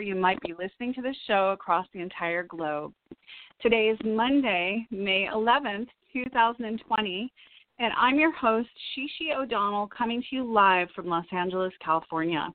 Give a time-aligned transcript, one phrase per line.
[0.00, 2.92] and whenever you might be listening to this show across the entire globe.
[3.60, 7.32] Today is Monday, May 11th, 2020,
[7.78, 12.48] and I'm your host, She-She O'Donnell, coming to you live from Los Angeles, California.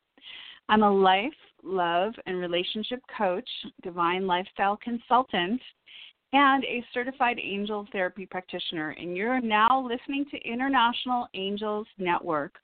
[0.69, 3.49] I'm a life, love, and relationship coach,
[3.83, 5.61] divine lifestyle consultant,
[6.33, 12.55] and a certified angel therapy practitioner, and you're now listening to International Angels Network.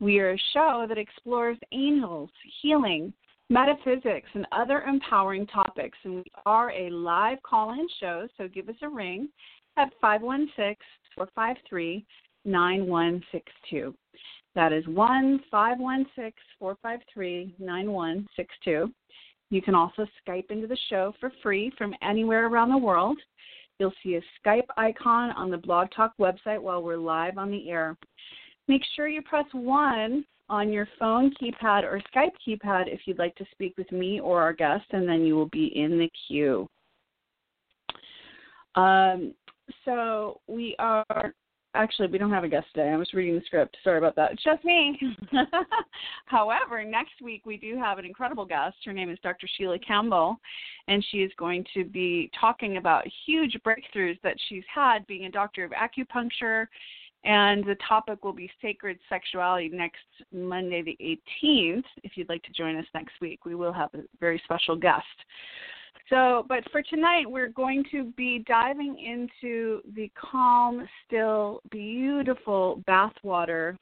[0.00, 2.30] We are a show that explores angels,
[2.62, 3.12] healing,
[3.50, 5.98] metaphysics, and other empowering topics.
[6.04, 9.28] And we are a live call in show, so give us a ring
[9.76, 10.76] at 516
[11.14, 12.04] 453
[12.44, 13.94] 9162.
[14.54, 18.92] That is 1 516 453 9162.
[19.50, 23.18] You can also Skype into the show for free from anywhere around the world.
[23.78, 27.70] You'll see a Skype icon on the Blog Talk website while we're live on the
[27.70, 27.96] air.
[28.66, 33.34] Make sure you press 1 on your phone keypad or Skype keypad if you'd like
[33.36, 36.68] to speak with me or our guest, and then you will be in the queue.
[38.74, 39.34] Um,
[39.84, 41.32] so we are
[41.76, 42.90] actually we don't have a guest today.
[42.90, 43.76] I was reading the script.
[43.84, 44.32] Sorry about that.
[44.32, 44.98] It's just me.
[46.26, 48.76] However, next week we do have an incredible guest.
[48.84, 49.46] Her name is Dr.
[49.56, 50.36] Sheila Campbell,
[50.88, 55.30] and she is going to be talking about huge breakthroughs that she's had being a
[55.30, 56.66] doctor of acupuncture.
[57.24, 60.96] And the topic will be sacred sexuality next Monday, the
[61.44, 61.82] 18th.
[62.04, 65.04] If you'd like to join us next week, we will have a very special guest.
[66.08, 73.76] So, but for tonight, we're going to be diving into the calm, still, beautiful bathwater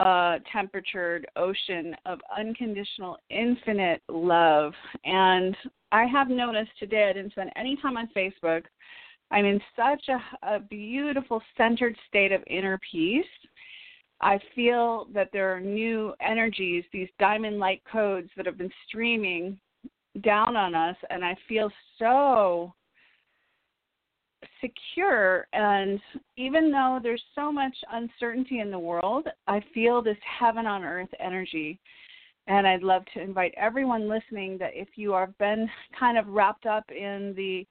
[0.00, 4.72] uh, temperatured ocean of unconditional, infinite love.
[5.04, 5.56] And
[5.92, 8.62] I have noticed today, I didn't spend any time on Facebook.
[9.30, 13.24] I'm in such a, a beautiful, centered state of inner peace.
[14.20, 19.58] I feel that there are new energies, these diamond like codes that have been streaming
[20.22, 22.74] down on us and I feel so
[24.60, 26.00] secure and
[26.36, 31.08] even though there's so much uncertainty in the world, I feel this heaven on earth
[31.20, 31.78] energy.
[32.46, 35.68] And I'd love to invite everyone listening that if you have been
[35.98, 37.66] kind of wrapped up in the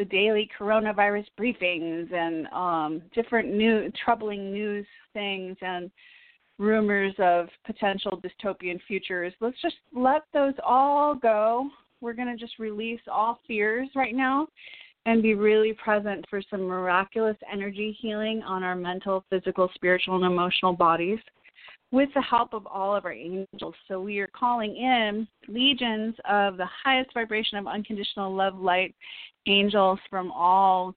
[0.00, 5.90] the daily coronavirus briefings and um, different new troubling news things and
[6.58, 11.68] rumors of potential dystopian futures, let's just let those all go.
[12.00, 14.48] We're going to just release all fears right now
[15.04, 20.24] and be really present for some miraculous energy healing on our mental, physical, spiritual, and
[20.24, 21.18] emotional bodies
[21.92, 23.74] with the help of all of our angels.
[23.88, 28.94] So we are calling in legions of the highest vibration of unconditional love light
[29.46, 30.94] angels from all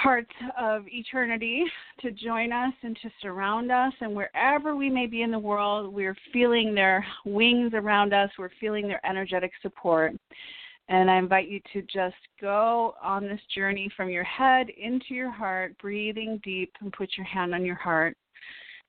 [0.00, 1.64] parts of eternity
[2.00, 3.92] to join us and to surround us.
[4.00, 8.50] And wherever we may be in the world, we're feeling their wings around us, we're
[8.60, 10.14] feeling their energetic support.
[10.88, 15.30] And I invite you to just go on this journey from your head into your
[15.30, 18.16] heart, breathing deep, and put your hand on your heart.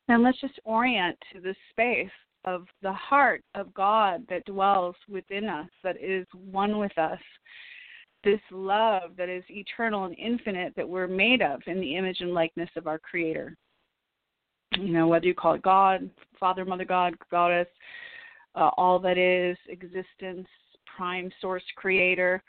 [0.08, 2.12] And let's just orient to this space
[2.46, 7.20] of the heart of God that dwells within us, that is one with us
[8.24, 12.34] this love that is eternal and infinite that we're made of in the image and
[12.34, 13.56] likeness of our Creator.
[14.78, 17.68] You know, whether you call it God, Father, Mother God, Goddess,
[18.56, 20.48] uh, all that is, existence,
[20.96, 22.42] prime source creator.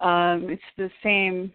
[0.00, 1.52] Um, it's the same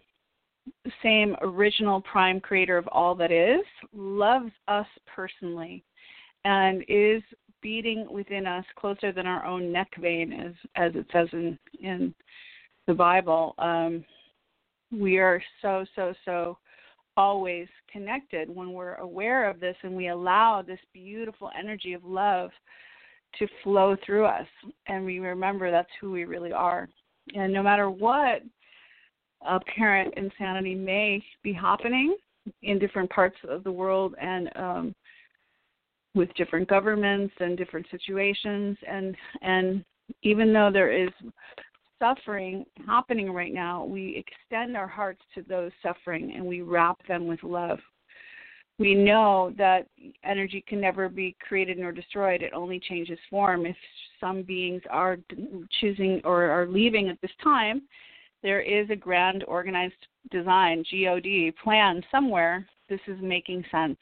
[1.02, 5.84] same original prime creator of all that is, loves us personally,
[6.44, 7.22] and is
[7.62, 12.14] beating within us closer than our own neck vein, as as it says in in
[12.86, 14.04] the Bible, um,
[14.92, 16.58] we are so, so, so
[17.16, 22.50] always connected when we're aware of this and we allow this beautiful energy of love
[23.38, 24.46] to flow through us
[24.86, 26.88] and we remember that's who we really are.
[27.34, 28.42] And no matter what
[29.48, 32.16] apparent insanity may be happening
[32.62, 34.94] in different parts of the world and um,
[36.14, 39.84] with different governments and different situations and and
[40.22, 41.10] even though there is
[41.98, 47.26] suffering happening right now, we extend our hearts to those suffering and we wrap them
[47.26, 47.78] with love.
[48.78, 49.86] We know that
[50.24, 53.66] energy can never be created nor destroyed, it only changes form.
[53.66, 53.76] If
[54.20, 55.16] some beings are
[55.80, 57.82] choosing or are leaving at this time,
[58.44, 59.94] there is a grand organized
[60.30, 62.68] design, GOD, plan somewhere.
[62.90, 63.96] This is making sense.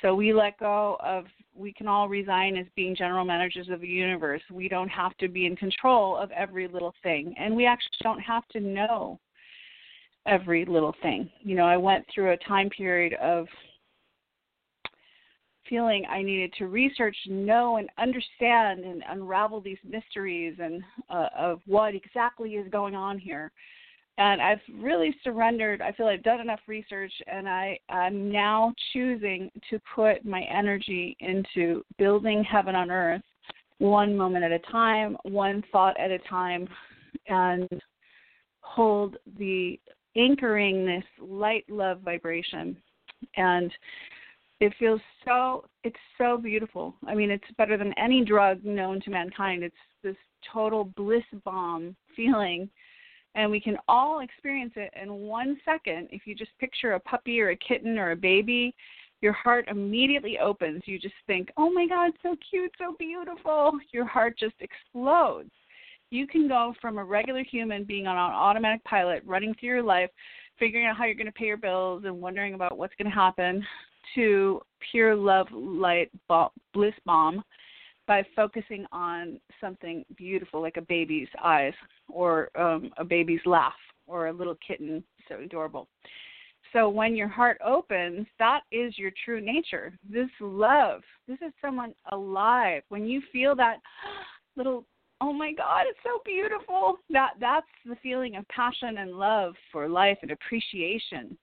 [0.00, 3.88] So we let go of, we can all resign as being general managers of the
[3.88, 4.42] universe.
[4.50, 7.34] We don't have to be in control of every little thing.
[7.36, 9.18] And we actually don't have to know
[10.24, 11.28] every little thing.
[11.40, 13.48] You know, I went through a time period of
[15.72, 21.60] feeling I needed to research, know, and understand and unravel these mysteries and uh, of
[21.64, 23.50] what exactly is going on here.
[24.18, 25.80] And I've really surrendered.
[25.80, 31.16] I feel I've done enough research, and I am now choosing to put my energy
[31.20, 33.22] into building heaven on earth,
[33.78, 36.68] one moment at a time, one thought at a time,
[37.28, 37.66] and
[38.60, 39.80] hold the
[40.16, 42.76] anchoring this light love vibration
[43.36, 43.72] and
[44.62, 46.94] it feels so it's so beautiful.
[47.08, 49.64] I mean it's better than any drug known to mankind.
[49.64, 49.74] It's
[50.04, 50.16] this
[50.52, 52.70] total bliss bomb feeling
[53.34, 56.08] and we can all experience it in one second.
[56.12, 58.72] If you just picture a puppy or a kitten or a baby
[59.20, 60.82] your heart immediately opens.
[60.86, 63.72] You just think oh my god so cute so beautiful.
[63.92, 65.50] Your heart just explodes.
[66.10, 69.82] You can go from a regular human being on an automatic pilot running through your
[69.82, 70.10] life
[70.60, 73.14] figuring out how you're going to pay your bills and wondering about what's going to
[73.14, 73.66] happen
[74.14, 74.60] to
[74.90, 76.10] pure love light
[76.72, 77.42] bliss bomb
[78.06, 81.74] by focusing on something beautiful like a baby's eyes
[82.08, 83.72] or um, a baby's laugh
[84.06, 85.88] or a little kitten so adorable.
[86.72, 89.92] So when your heart opens that is your true nature.
[90.08, 92.82] This love this is someone alive.
[92.88, 93.76] When you feel that
[94.56, 94.84] little
[95.20, 99.88] oh my god it's so beautiful that that's the feeling of passion and love for
[99.88, 101.38] life and appreciation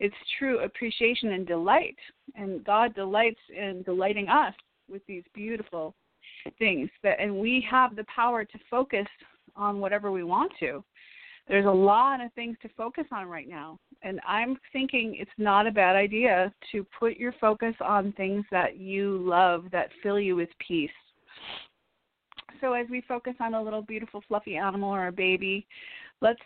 [0.00, 1.96] it's true appreciation and delight.
[2.34, 4.54] And god delights in delighting us
[4.90, 5.94] with these beautiful
[6.58, 9.06] things that and we have the power to focus
[9.54, 10.82] on whatever we want to.
[11.48, 13.78] There's a lot of things to focus on right now.
[14.02, 18.78] And i'm thinking it's not a bad idea to put your focus on things that
[18.78, 20.90] you love that fill you with peace.
[22.60, 25.66] So as we focus on a little beautiful fluffy animal or a baby,
[26.20, 26.40] let's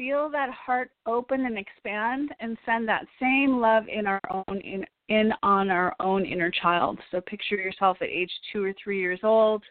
[0.00, 4.82] feel that heart open and expand and send that same love in our own in,
[5.10, 6.98] in on our own inner child.
[7.10, 9.62] So picture yourself at age 2 or 3 years old.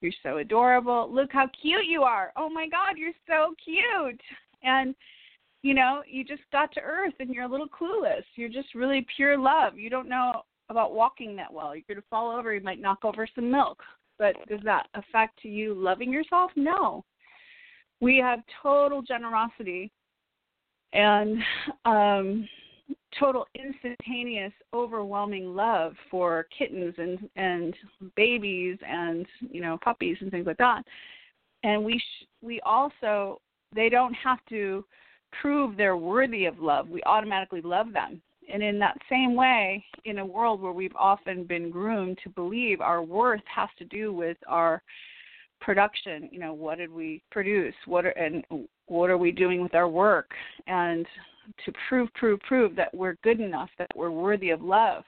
[0.00, 1.12] You're so adorable.
[1.12, 2.32] Look how cute you are.
[2.36, 4.20] Oh my god, you're so cute.
[4.62, 4.94] And
[5.62, 8.22] you know, you just got to earth and you're a little clueless.
[8.36, 9.76] You're just really pure love.
[9.76, 11.74] You don't know about walking that well.
[11.74, 13.82] You're going to fall over, you might knock over some milk
[14.18, 16.50] but does that affect you loving yourself?
[16.56, 17.04] No.
[18.00, 19.90] We have total generosity
[20.92, 21.38] and
[21.84, 22.48] um,
[23.18, 27.74] total instantaneous, overwhelming love for kittens and and
[28.16, 30.82] babies and you know puppies and things like that.
[31.62, 33.40] And we sh- we also
[33.74, 34.84] they don't have to
[35.40, 36.88] prove they're worthy of love.
[36.88, 38.22] We automatically love them.
[38.52, 42.80] And in that same way, in a world where we've often been groomed to believe
[42.80, 44.82] our worth has to do with our
[45.60, 47.74] production, you know, what did we produce?
[47.86, 48.44] What are, and
[48.86, 50.30] what are we doing with our work?
[50.66, 51.06] And
[51.64, 55.04] to prove, prove, prove that we're good enough, that we're worthy of love.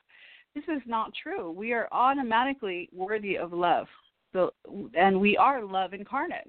[0.54, 1.50] This is not true.
[1.50, 3.86] We are automatically worthy of love.
[4.32, 4.52] So,
[4.94, 6.48] and we are love incarnate.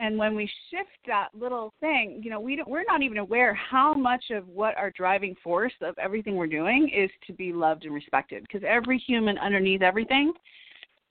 [0.00, 3.54] And when we shift that little thing, you know, we don't, we're not even aware
[3.54, 7.84] how much of what our driving force of everything we're doing is to be loved
[7.84, 8.42] and respected.
[8.42, 10.32] Because every human underneath everything,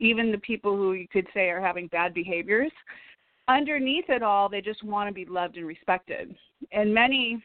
[0.03, 2.71] even the people who you could say are having bad behaviors,
[3.47, 6.35] underneath it all, they just want to be loved and respected.
[6.71, 7.41] And many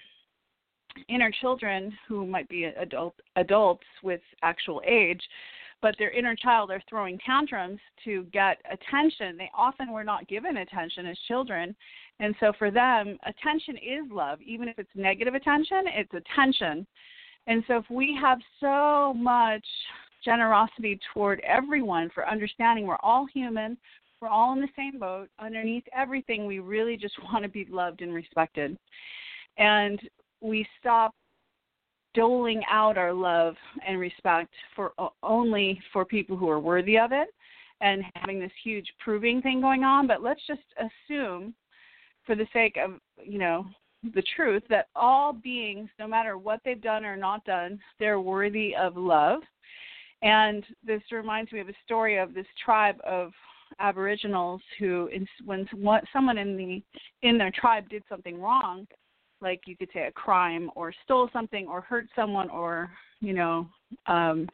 [1.08, 5.20] inner children who might be adult adults with actual age
[5.80, 9.36] but their inner child are throwing tantrums to get attention.
[9.36, 11.74] They often were not given attention as children.
[12.20, 14.40] And so for them, attention is love.
[14.42, 16.86] Even if it's negative attention, it's attention.
[17.46, 19.64] And so if we have so much
[20.24, 23.76] generosity toward everyone for understanding we're all human,
[24.20, 25.28] we're all in the same boat.
[25.38, 28.76] Underneath everything, we really just want to be loved and respected.
[29.56, 30.00] And
[30.40, 31.14] we stop
[32.14, 33.54] doling out our love
[33.86, 37.28] and respect for only for people who are worthy of it
[37.80, 41.54] and having this huge proving thing going on but let's just assume
[42.24, 43.66] for the sake of you know
[44.14, 48.74] the truth that all beings no matter what they've done or not done they're worthy
[48.74, 49.40] of love
[50.22, 53.32] and this reminds me of a story of this tribe of
[53.80, 55.08] aboriginals who
[55.44, 55.68] when
[56.12, 56.82] someone in the
[57.22, 58.86] in their tribe did something wrong
[59.40, 63.68] like you could say a crime or stole something or hurt someone or you know
[64.06, 64.48] um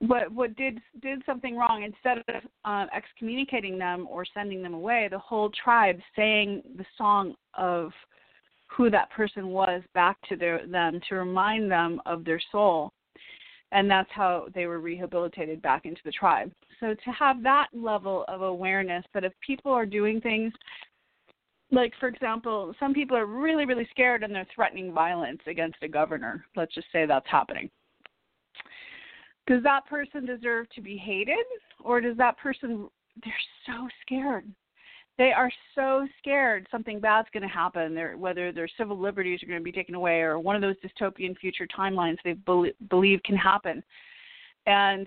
[0.00, 5.08] what what did did something wrong instead of uh, excommunicating them or sending them away
[5.10, 7.92] the whole tribe sang the song of
[8.66, 12.92] who that person was back to their them to remind them of their soul
[13.72, 18.24] and that's how they were rehabilitated back into the tribe so to have that level
[18.28, 20.52] of awareness that if people are doing things
[21.72, 25.88] like for example, some people are really really scared and they're threatening violence against a
[25.88, 26.44] governor.
[26.56, 27.70] Let's just say that's happening.
[29.46, 31.46] does that person deserve to be hated
[31.82, 32.88] or does that person
[33.24, 33.34] they're
[33.66, 34.44] so scared
[35.20, 37.94] they are so scared something bad's going to happen.
[37.94, 40.76] They're, whether their civil liberties are going to be taken away or one of those
[40.76, 43.84] dystopian future timelines they be- believe can happen.
[44.64, 45.06] And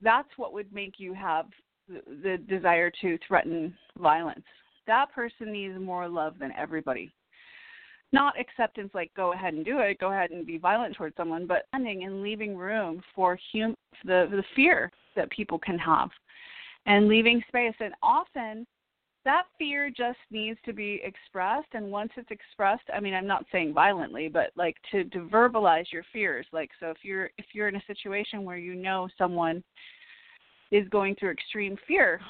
[0.00, 1.48] that's what would make you have
[1.86, 4.42] the, the desire to threaten violence.
[4.86, 7.12] That person needs more love than everybody.
[8.10, 11.46] Not acceptance like go ahead and do it go ahead and be violent towards someone
[11.46, 16.08] but ending and leaving room for hum- the the fear that people can have
[16.86, 17.74] and leaving space.
[17.80, 18.66] And often
[19.24, 23.44] that fear just needs to be expressed and once it's expressed i mean i'm not
[23.52, 26.46] saying violently but like to to verbalize your fears.
[26.52, 29.62] Like so if you're if you're in a situation where you know someone
[30.70, 32.20] is going through extreme fear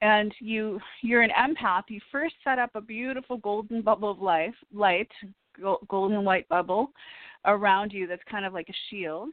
[0.00, 4.54] and you you're an empath you first set up a beautiful golden bubble of life
[4.72, 5.10] light
[5.88, 6.90] golden white bubble
[7.44, 9.30] around you that's kind of like a shield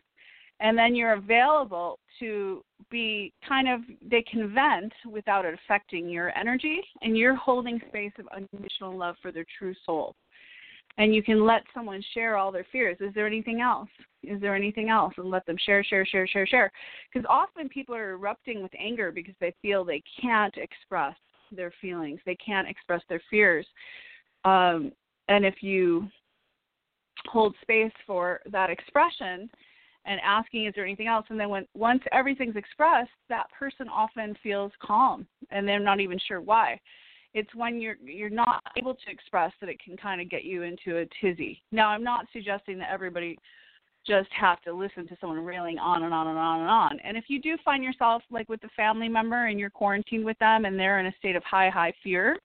[0.64, 6.36] and then you're available to be kind of they can vent without it affecting your
[6.38, 10.16] energy and you're holding space of unconditional love for their true soul
[10.98, 12.98] and you can let someone share all their fears.
[13.00, 13.90] Is there anything else?
[14.22, 15.14] Is there anything else?
[15.18, 16.72] And let them share, share, share, share, share.
[17.12, 21.16] Because often people are erupting with anger because they feel they can't express
[21.52, 23.66] their feelings, they can't express their fears.
[24.46, 24.92] Um,
[25.30, 26.08] and if you
[27.26, 29.50] hold space for that expression
[30.06, 31.26] and asking, is there anything else?
[31.30, 36.20] And then when once everything's expressed, that person often feels calm and they're not even
[36.28, 36.80] sure why
[37.34, 40.64] it's when you're you're not able to express that it can kind of get you
[40.64, 41.62] into a tizzy.
[41.72, 43.38] Now, I'm not suggesting that everybody
[44.06, 47.00] just have to listen to someone railing on and on and on and on.
[47.04, 50.38] And if you do find yourself like with a family member and you're quarantined with
[50.40, 52.38] them and they're in a state of high high fear,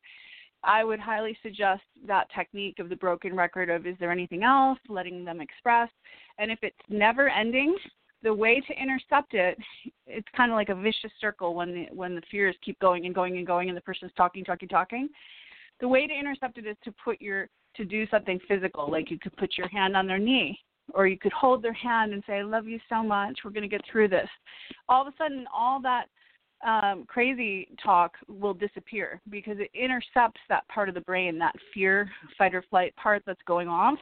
[0.65, 4.79] I would highly suggest that technique of the broken record of is there anything else,
[4.89, 5.89] letting them express.
[6.39, 7.77] And if it's never ending,
[8.23, 9.57] the way to intercept it
[10.07, 13.15] it's kind of like a vicious circle when the when the fears keep going and
[13.15, 15.09] going and going and the person's talking talking talking.
[15.81, 19.19] The way to intercept it is to put your to do something physical like you
[19.19, 20.59] could put your hand on their knee
[20.95, 23.41] or you could hold their hand and say i love you so much.
[23.45, 24.29] We're going to get through this.
[24.89, 26.07] All of a sudden all that
[26.67, 32.11] um, crazy talk will disappear because it intercepts that part of the brain that fear
[32.37, 33.99] fight or flight part that's going off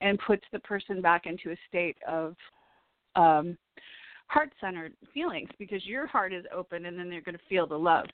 [0.00, 2.34] and puts the person back into a state of
[3.16, 3.56] um,
[4.26, 7.78] heart centered feelings because your heart is open and then they're going to feel the
[7.78, 8.06] love.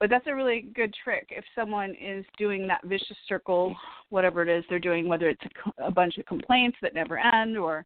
[0.00, 1.28] But that's a really good trick.
[1.30, 3.76] If someone is doing that vicious circle,
[4.10, 5.44] whatever it is they're doing, whether it's
[5.78, 7.84] a, a bunch of complaints that never end or,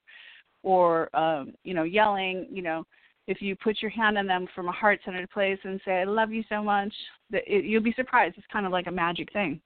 [0.63, 2.87] or um, you know, yelling, you know,
[3.27, 6.05] if you put your hand on them from a heart centered place and say, I
[6.05, 6.93] love you so much,
[7.31, 8.37] that it, you'll be surprised.
[8.39, 9.61] It's kind of like a magic thing.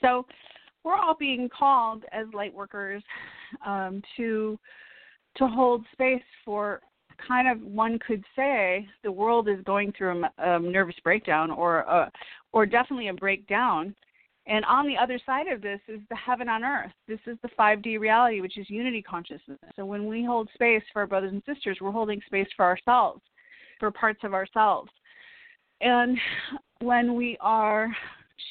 [0.00, 0.26] So
[0.84, 3.02] we're all being called as light workers
[3.64, 4.58] um, to
[5.36, 6.80] to hold space for
[7.26, 11.80] kind of one could say the world is going through a, a nervous breakdown or
[11.80, 12.10] a,
[12.52, 13.94] or definitely a breakdown
[14.48, 16.92] and on the other side of this is the heaven on earth.
[17.06, 19.58] This is the 5D reality, which is unity consciousness.
[19.76, 23.20] So when we hold space for our brothers and sisters, we're holding space for ourselves,
[23.78, 24.90] for parts of ourselves.
[25.82, 26.18] And
[26.80, 27.94] when we are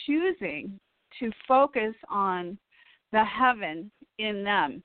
[0.06, 0.80] choosing
[1.20, 2.60] to focus on
[3.12, 3.90] the heaven
[4.20, 4.84] in them,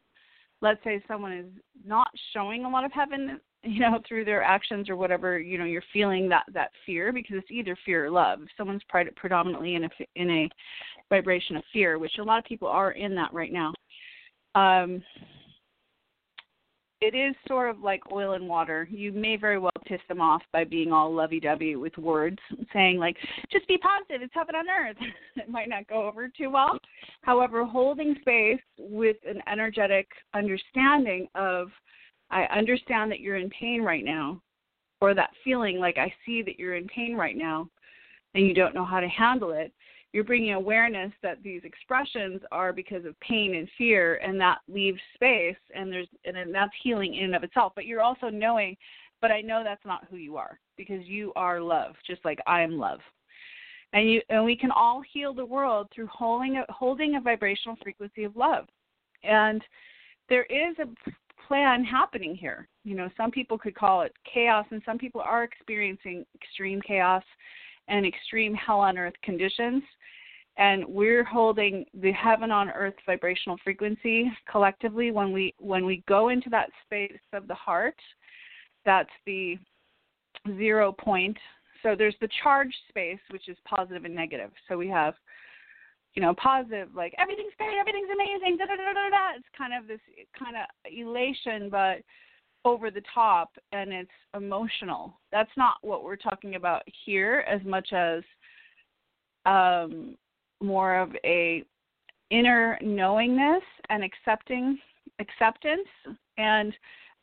[0.62, 1.46] let's say someone is
[1.84, 5.64] not showing a lot of heaven you know through their actions or whatever you know
[5.64, 8.82] you're feeling that that fear because it's either fear or love if someone's
[9.16, 10.48] predominantly in a in a
[11.08, 13.72] vibration of fear which a lot of people are in that right now
[14.54, 15.02] um
[17.02, 18.86] it is sort of like oil and water.
[18.88, 22.38] You may very well piss them off by being all lovey dovey with words,
[22.72, 23.16] saying like,
[23.50, 24.96] just be positive, it's heaven on earth.
[25.36, 26.78] it might not go over too well.
[27.22, 31.70] However, holding space with an energetic understanding of,
[32.32, 34.42] I understand that you're in pain right now,
[35.00, 37.68] or that feeling like I see that you're in pain right now
[38.34, 39.72] and you don't know how to handle it
[40.12, 45.00] you're bringing awareness that these expressions are because of pain and fear and that leaves
[45.14, 47.72] space and there's and that's healing in and of itself.
[47.74, 48.76] But you're also knowing
[49.20, 52.60] but i know that's not who you are because you are love just like i
[52.60, 53.00] am love.
[53.94, 57.76] And you and we can all heal the world through holding a, holding a vibrational
[57.82, 58.66] frequency of love.
[59.22, 59.62] And
[60.28, 61.12] there is a
[61.52, 62.66] plan happening here.
[62.82, 67.22] You know some people could call it chaos and some people are experiencing extreme chaos
[67.88, 69.82] and extreme hell on earth conditions.
[70.56, 75.10] And we're holding the heaven on earth vibrational frequency collectively.
[75.10, 78.00] When we when we go into that space of the heart
[78.86, 79.58] that's the
[80.56, 81.36] zero point.
[81.82, 84.52] So there's the charge space which is positive and negative.
[84.70, 85.12] So we have
[86.14, 89.72] you know positive like everything's great everything's amazing da da da da da it's kind
[89.72, 90.00] of this
[90.38, 92.02] kind of elation but
[92.64, 95.18] over the top and it's emotional.
[95.30, 98.22] That's not what we're talking about here as much as
[99.46, 100.16] um,
[100.62, 101.64] more of a
[102.30, 104.78] inner knowingness and accepting
[105.18, 105.88] acceptance
[106.38, 106.72] and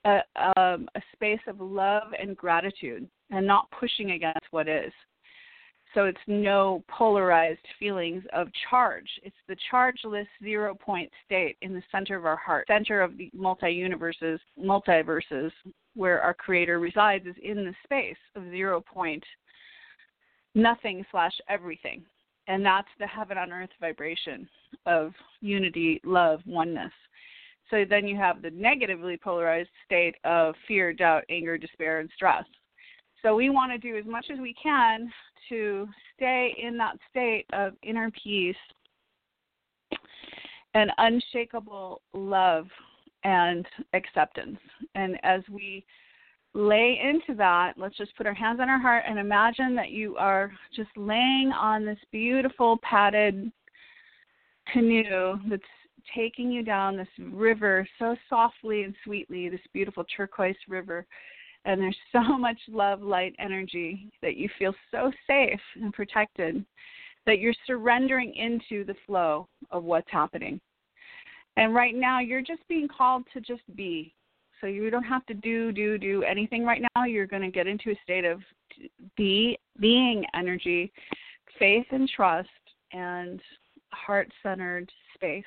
[0.06, 0.20] a,
[0.58, 4.92] um, a space of love and gratitude and not pushing against what is.
[5.94, 9.10] So it's no polarized feelings of charge.
[9.24, 13.32] It's the chargeless zero point state in the center of our heart, center of the
[13.34, 15.52] multi universes, multiverses,
[15.96, 19.24] where our creator resides is in the space of zero point
[20.54, 22.04] nothing slash everything.
[22.48, 24.48] And that's the heaven on earth vibration
[24.86, 26.92] of unity, love, oneness.
[27.70, 32.44] So then you have the negatively polarized state of fear, doubt, anger, despair, and stress.
[33.22, 35.12] So we want to do as much as we can
[35.48, 38.56] to stay in that state of inner peace
[40.74, 42.68] and unshakable love
[43.24, 44.60] and acceptance.
[44.96, 45.86] And as we
[46.54, 50.16] lay into that, let's just put our hands on our heart and imagine that you
[50.18, 53.52] are just laying on this beautiful padded
[54.72, 55.64] canoe that's
[56.16, 61.06] taking you down this river so softly and sweetly, this beautiful turquoise river
[61.66, 66.66] and there's so much love, light, energy that you feel so safe and protected
[67.26, 70.60] that you're surrendering into the flow of what's happening.
[71.58, 74.14] And right now, you're just being called to just be.
[74.62, 77.04] So you don't have to do, do, do anything right now.
[77.06, 78.42] You're going to get into a state of
[79.16, 80.92] be, being energy,
[81.58, 82.50] faith and trust,
[82.92, 83.42] and
[83.92, 85.44] heart centered space.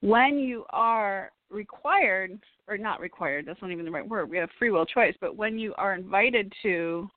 [0.00, 4.48] When you are required or not required that's not even the right word we have
[4.58, 7.08] free will choice but when you are invited to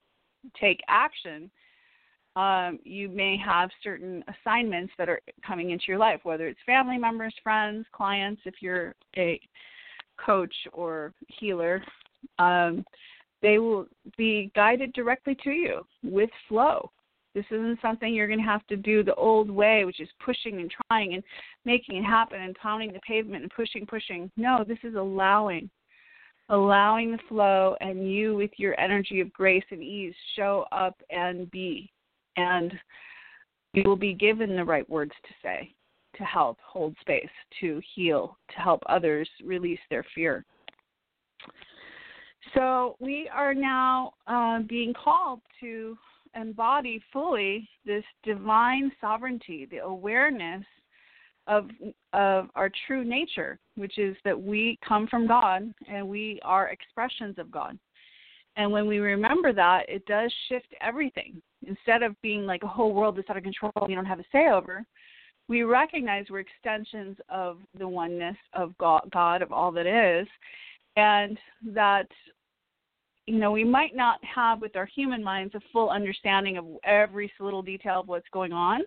[0.60, 1.50] take action
[2.36, 6.98] um, you may have certain assignments that are coming into your life whether it's family
[6.98, 9.39] members friends clients if you're a
[10.24, 11.84] coach or healer
[12.39, 12.84] um,
[13.41, 13.86] they will
[14.17, 16.89] be guided directly to you with flow
[17.34, 20.60] this isn't something you're going to have to do the old way, which is pushing
[20.60, 21.24] and trying and
[21.65, 24.32] making it happen and pounding the pavement and pushing, pushing.
[24.38, 25.69] No, this is allowing,
[26.50, 31.50] allowing the flow, and you, with your energy of grace and ease, show up and
[31.50, 31.91] be.
[32.38, 32.74] And
[33.74, 35.74] you will be given the right words to say
[36.17, 40.46] to help hold space, to heal, to help others release their fear.
[42.54, 45.98] So we are now uh, being called to
[46.36, 50.65] embody fully this divine sovereignty, the awareness
[51.48, 51.69] of
[52.13, 57.38] of our true nature, which is that we come from God and we are expressions
[57.38, 57.78] of God.
[58.56, 61.41] And when we remember that, it does shift everything.
[61.67, 64.26] Instead of being like a whole world that's out of control we don't have a
[64.32, 64.86] say over,
[65.48, 70.28] we recognize we're extensions of the oneness of God, God of all that is,
[70.96, 71.38] and
[71.74, 72.08] that
[73.26, 77.32] you know, we might not have with our human minds a full understanding of every
[77.40, 78.82] little detail of what's going on,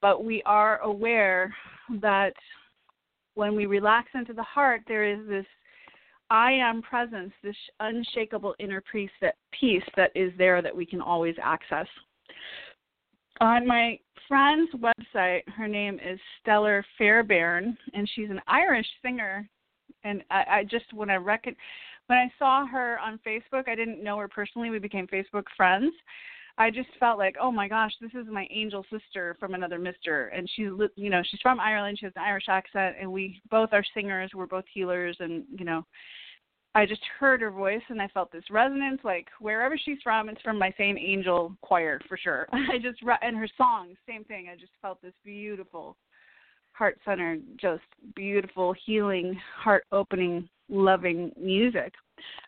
[0.00, 1.54] but we are aware
[2.00, 2.32] that
[3.34, 5.46] when we relax into the heart, there is this
[6.30, 11.00] I am presence, this unshakable inner peace that, peace that is there that we can
[11.00, 11.86] always access.
[13.40, 19.48] On my friend's website, her name is Stella Fairbairn, and she's an Irish singer.
[20.04, 21.56] And I, I just when I reckon
[22.10, 24.68] when I saw her on Facebook, I didn't know her personally.
[24.68, 25.92] We became Facebook friends.
[26.58, 30.26] I just felt like, oh my gosh, this is my angel sister from another mister,
[30.26, 31.98] and she's, you know, she's from Ireland.
[32.00, 34.32] She has an Irish accent, and we both are singers.
[34.34, 35.86] We're both healers, and you know,
[36.74, 39.02] I just heard her voice, and I felt this resonance.
[39.04, 42.48] Like wherever she's from, it's from my same angel choir for sure.
[42.52, 44.48] I just and her songs, same thing.
[44.52, 45.96] I just felt this beautiful,
[46.72, 47.84] heart-centered, just
[48.16, 51.92] beautiful, healing, heart-opening loving music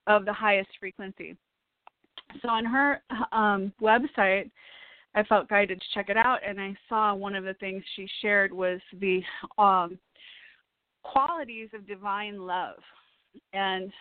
[0.07, 1.37] of the highest frequency.
[2.41, 4.51] So on her um, website,
[5.15, 8.09] I felt guided to check it out, and I saw one of the things she
[8.23, 9.23] shared was the
[9.59, 9.99] um,
[11.03, 12.77] qualities of divine love,
[13.53, 13.93] and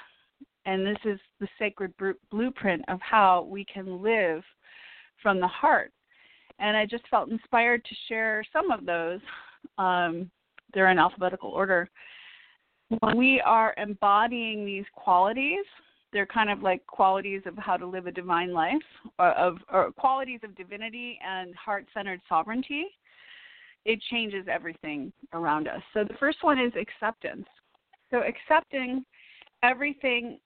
[0.65, 1.93] and this is the sacred
[2.29, 4.43] blueprint of how we can live
[5.21, 5.91] from the heart.
[6.59, 9.19] And I just felt inspired to share some of those.
[9.79, 10.29] Um,
[10.73, 11.89] they're in alphabetical order
[12.99, 15.65] when we are embodying these qualities,
[16.13, 18.81] they're kind of like qualities of how to live a divine life,
[19.17, 22.87] or uh, of or qualities of divinity and heart-centered sovereignty.
[23.85, 25.81] It changes everything around us.
[25.93, 27.47] So the first one is acceptance.
[28.11, 29.05] So accepting
[29.63, 30.37] everything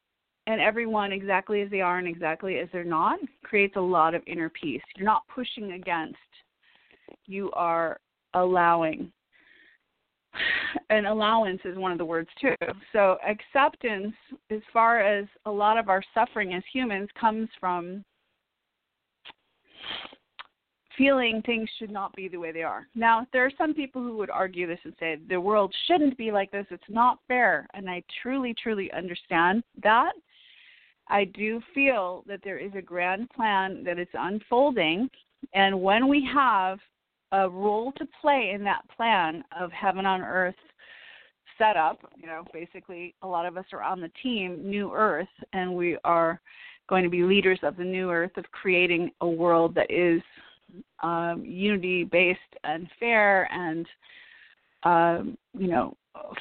[0.47, 4.21] and everyone exactly as they are and exactly as they're not creates a lot of
[4.27, 4.81] inner peace.
[4.95, 6.17] You're not pushing against.
[7.25, 7.99] You are
[8.35, 9.11] allowing
[10.89, 12.55] and allowance is one of the words too.
[12.93, 14.13] So acceptance,
[14.49, 18.03] as far as a lot of our suffering as humans, comes from
[20.97, 22.87] feeling things should not be the way they are.
[22.95, 26.31] Now, there are some people who would argue this and say the world shouldn't be
[26.31, 26.65] like this.
[26.69, 27.67] It's not fair.
[27.73, 30.13] And I truly, truly understand that.
[31.07, 35.09] I do feel that there is a grand plan that is unfolding.
[35.53, 36.79] And when we have
[37.31, 40.55] a role to play in that plan of heaven on earth
[41.57, 45.27] set up, you know, basically a lot of us are on the team, New Earth,
[45.53, 46.41] and we are
[46.87, 50.21] going to be leaders of the new earth of creating a world that is
[51.01, 53.85] um, unity based and fair and
[54.83, 55.95] um, you know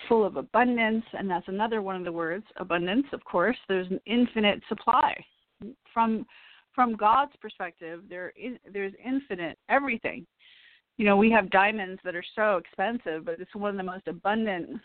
[0.09, 1.05] full of abundance.
[1.13, 3.57] And that's another one of the words abundance of course.
[3.69, 5.15] There's an infinite supply.
[5.93, 6.27] From
[6.75, 10.27] from god's perspective there is there's infinite everything
[10.97, 14.07] you know we have diamonds that are so expensive but it's one of the most
[14.07, 14.81] abundant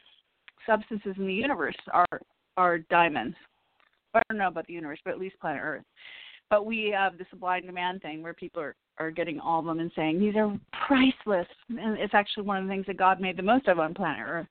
[0.66, 2.22] substances in the universe are
[2.58, 3.36] are diamonds.
[4.14, 5.84] I don't know about the universe but at least planet earth.
[6.50, 9.66] But we have the supply and demand thing where people are are getting all of
[9.66, 11.48] them and saying these are priceless.
[11.70, 14.26] And it's actually one of the things that god made the most of on planet
[14.28, 14.48] earth.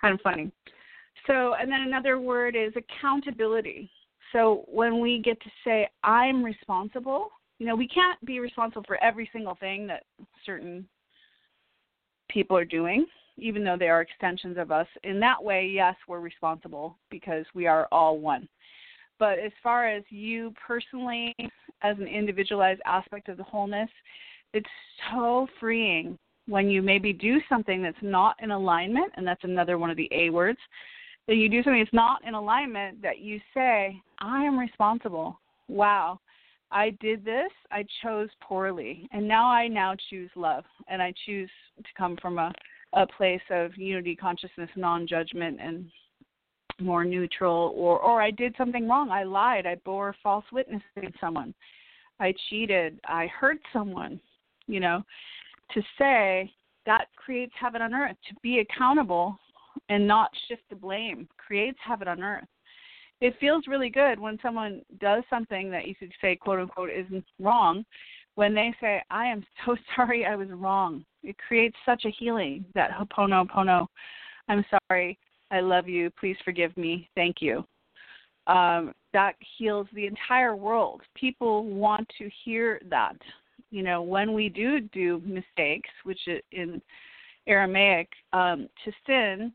[0.00, 0.52] Kind of funny.
[1.26, 3.90] So and then another word is accountability.
[4.32, 9.02] So when we get to say i'm responsible you know we can't be responsible for
[9.02, 10.04] every single thing that
[10.44, 10.86] certain
[12.30, 16.20] people are doing even though they are extensions of us in that way yes we're
[16.20, 18.48] responsible because we are all one
[19.18, 21.34] but as far as you personally,
[21.82, 23.90] as an individualized aspect of the wholeness,
[24.52, 24.68] it's
[25.10, 29.90] so freeing when you maybe do something that's not in alignment, and that's another one
[29.90, 30.58] of the A words.
[31.26, 35.40] That you do something that's not in alignment, that you say, I am responsible.
[35.68, 36.20] Wow,
[36.74, 41.48] I did this, I chose poorly, and now I now choose love, and I choose
[41.78, 42.52] to come from a,
[42.94, 45.86] a place of unity, consciousness, non judgment, and
[46.80, 49.10] more neutral or or I did something wrong.
[49.10, 49.66] I lied.
[49.66, 51.54] I bore false witness against someone.
[52.18, 52.98] I cheated.
[53.06, 54.20] I hurt someone.
[54.66, 55.02] You know,
[55.74, 56.52] to say
[56.86, 58.16] that creates heaven on earth.
[58.28, 59.38] To be accountable
[59.88, 62.48] and not shift the blame creates heaven on earth.
[63.24, 67.24] It feels really good when someone does something that you could say quote unquote isn't
[67.40, 67.82] wrong.
[68.34, 71.06] When they say, I am so sorry I was wrong.
[71.22, 73.86] It creates such a healing that ho'oponopono.
[74.50, 75.18] I'm sorry
[75.50, 76.10] I love you.
[76.20, 77.08] Please forgive me.
[77.14, 77.64] Thank you.
[78.46, 81.00] Um, that heals the entire world.
[81.14, 83.16] People want to hear that.
[83.70, 86.20] You know, when we do do mistakes, which
[86.52, 86.82] in
[87.46, 89.50] Aramaic, um, to sin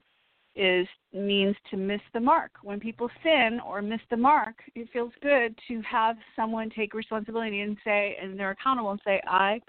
[0.56, 2.52] is means to miss the mark.
[2.64, 7.62] When people sin or miss the mark, it feels good to have someone take responsibility
[7.62, 9.62] and say, and they're accountable and say, I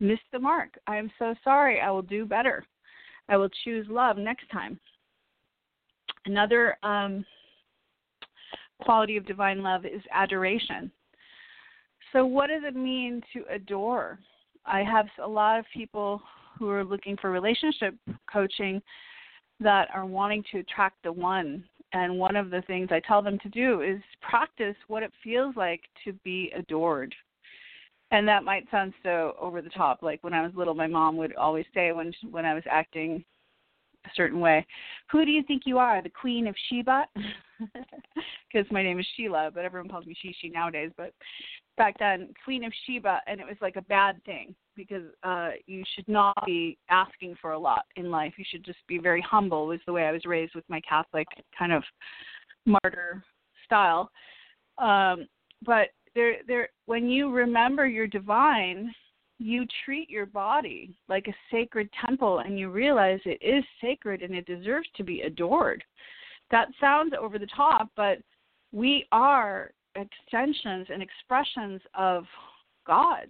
[0.00, 0.70] missed the mark.
[0.86, 1.80] I am so sorry.
[1.80, 2.64] I will do better.
[3.28, 4.78] I will choose love next time.
[6.26, 7.24] Another um,
[8.82, 10.90] quality of divine love is adoration.
[12.12, 14.18] So, what does it mean to adore?
[14.66, 16.22] I have a lot of people
[16.58, 17.94] who are looking for relationship
[18.30, 18.82] coaching
[19.60, 21.64] that are wanting to attract the one.
[21.92, 25.54] And one of the things I tell them to do is practice what it feels
[25.56, 27.14] like to be adored.
[28.10, 30.02] And that might sound so over the top.
[30.02, 33.24] Like when I was little, my mom would always say when when I was acting
[34.04, 34.66] a certain way.
[35.10, 37.06] Who do you think you are, the Queen of Sheba?
[38.52, 40.90] Because my name is Sheila, but everyone calls me She-She nowadays.
[40.96, 41.14] But
[41.76, 45.84] back then, Queen of Sheba, and it was like a bad thing because uh you
[45.94, 48.32] should not be asking for a lot in life.
[48.38, 49.66] You should just be very humble.
[49.66, 51.26] Was the way I was raised with my Catholic
[51.58, 51.82] kind of
[52.66, 53.22] martyr
[53.64, 54.10] style.
[54.78, 55.26] Um,
[55.64, 58.92] but there, there, when you remember your divine,
[59.38, 64.34] you treat your body like a sacred temple and you realize it is sacred and
[64.34, 65.82] it deserves to be adored.
[66.50, 68.18] That sounds over the top, but
[68.72, 72.24] we are extensions and expressions of
[72.86, 73.26] God,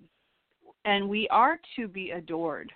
[0.84, 2.72] and we are to be adored.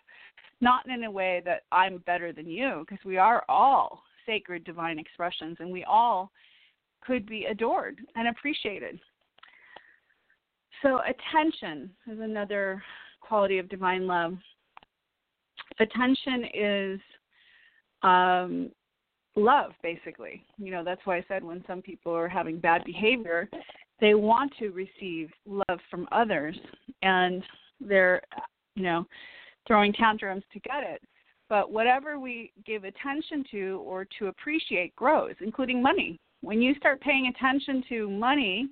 [0.60, 4.98] Not in a way that I'm better than you, because we are all sacred divine
[4.98, 6.30] expressions, and we all
[7.02, 8.98] could be adored and appreciated.
[10.82, 12.82] So, attention is another
[13.20, 14.34] quality of divine love.
[15.78, 17.00] Attention is
[18.02, 18.70] um,
[19.36, 20.44] love, basically.
[20.58, 23.48] You know, that's why I said when some people are having bad behavior,
[24.00, 26.56] they want to receive love from others
[27.02, 27.42] and
[27.80, 28.22] they're,
[28.74, 29.06] you know,
[29.66, 31.02] throwing tantrums to get it.
[31.48, 36.18] But whatever we give attention to or to appreciate grows, including money.
[36.40, 38.68] When you start paying attention to money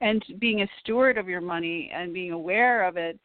[0.00, 3.18] and being a steward of your money and being aware of it,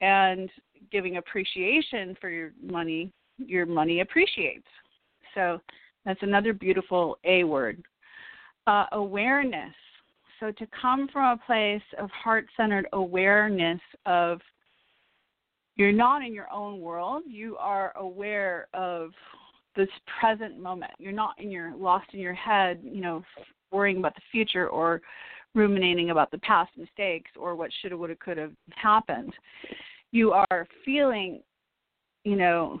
[0.00, 0.50] and
[0.92, 4.66] giving appreciation for your money, your money appreciates.
[5.34, 5.60] So
[6.06, 7.82] that's another beautiful A word.
[8.66, 9.74] Uh, awareness.
[10.40, 14.40] So to come from a place of heart centered awareness of
[15.74, 19.10] you're not in your own world, you are aware of
[19.74, 19.88] this
[20.20, 20.92] present moment.
[20.98, 23.22] You're not in your lost in your head, you know,
[23.70, 25.02] worrying about the future or
[25.54, 29.32] ruminating about the past mistakes or what should have, would have, could have happened.
[30.12, 31.42] You are feeling,
[32.24, 32.80] you know,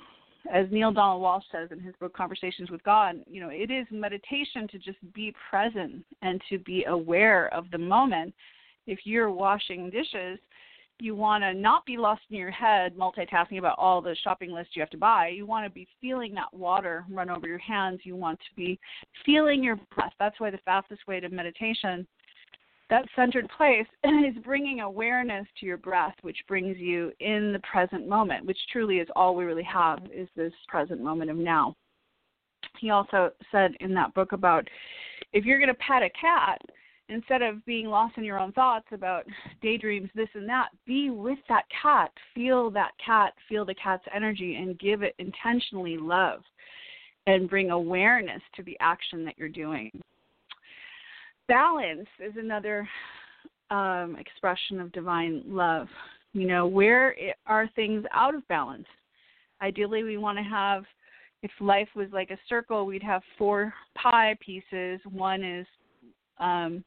[0.52, 3.86] as Neale Donald Walsch says in his book Conversations with God, you know, it is
[3.90, 8.34] meditation to just be present and to be aware of the moment.
[8.86, 10.38] If you're washing dishes,
[10.98, 14.74] you want to not be lost in your head multitasking about all the shopping lists
[14.74, 15.28] you have to buy.
[15.28, 18.00] You want to be feeling that water run over your hands.
[18.04, 18.78] You want to be
[19.24, 20.12] feeling your breath.
[20.18, 22.06] That's why the fastest way to meditation,
[22.90, 28.08] that centered place, is bringing awareness to your breath, which brings you in the present
[28.08, 31.74] moment, which truly is all we really have is this present moment of now.
[32.78, 34.68] He also said in that book about
[35.32, 36.60] if you're going to pet a cat,
[37.08, 39.24] instead of being lost in your own thoughts about
[39.62, 42.10] daydreams, this and that, be with that cat.
[42.34, 46.42] Feel that cat, feel the cat's energy, and give it intentionally love
[47.26, 49.90] and bring awareness to the action that you're doing.
[51.48, 52.88] Balance is another
[53.70, 55.88] um, expression of divine love.
[56.32, 57.14] You know, where
[57.46, 58.86] are things out of balance?
[59.62, 60.84] Ideally, we want to have,
[61.42, 65.00] if life was like a circle, we'd have four pie pieces.
[65.10, 65.66] One is
[66.38, 66.84] um,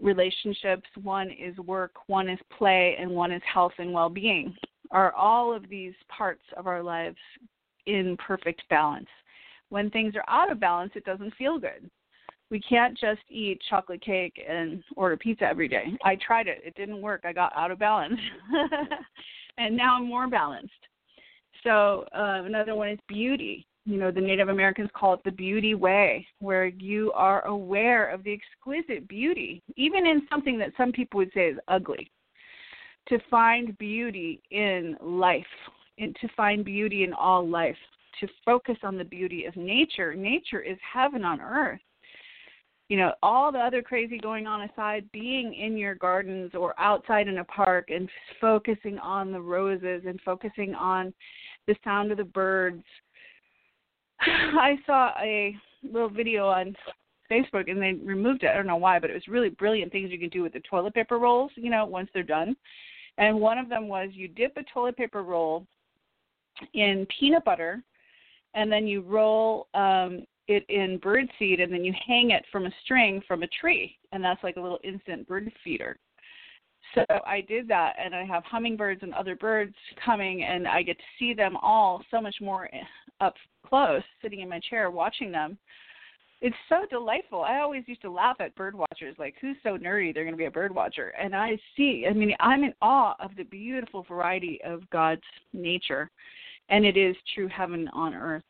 [0.00, 4.56] relationships, one is work, one is play, and one is health and well being.
[4.90, 7.18] Are all of these parts of our lives
[7.86, 9.08] in perfect balance?
[9.68, 11.90] When things are out of balance, it doesn't feel good.
[12.50, 15.96] We can't just eat chocolate cake and order pizza every day.
[16.04, 17.22] I tried it, it didn't work.
[17.24, 18.18] I got out of balance.
[19.58, 20.72] and now I'm more balanced.
[21.62, 25.74] So, uh, another one is beauty you know the native americans call it the beauty
[25.74, 31.16] way where you are aware of the exquisite beauty even in something that some people
[31.16, 32.10] would say is ugly
[33.08, 35.42] to find beauty in life
[35.96, 37.76] and to find beauty in all life
[38.20, 41.80] to focus on the beauty of nature nature is heaven on earth
[42.88, 47.28] you know all the other crazy going on aside being in your gardens or outside
[47.28, 48.08] in a park and
[48.40, 51.12] focusing on the roses and focusing on
[51.66, 52.84] the sound of the birds
[54.20, 56.74] I saw a little video on
[57.30, 58.48] Facebook and they removed it.
[58.48, 60.60] I don't know why, but it was really brilliant things you can do with the
[60.60, 62.56] toilet paper rolls, you know, once they're done.
[63.18, 65.66] And one of them was you dip a toilet paper roll
[66.74, 67.82] in peanut butter
[68.54, 72.66] and then you roll um it in bird seed and then you hang it from
[72.66, 75.98] a string from a tree and that's like a little instant bird feeder.
[76.94, 80.98] So I did that and I have hummingbirds and other birds coming and I get
[80.98, 82.80] to see them all so much more eh,
[83.20, 83.34] up
[83.66, 85.58] close, sitting in my chair watching them.
[86.40, 87.42] It's so delightful.
[87.42, 90.38] I always used to laugh at bird watchers, like who's so nerdy they're going to
[90.38, 91.08] be a bird watcher.
[91.20, 95.20] And I see, I mean, I'm in awe of the beautiful variety of God's
[95.52, 96.10] nature,
[96.68, 98.44] and it is true heaven on earth.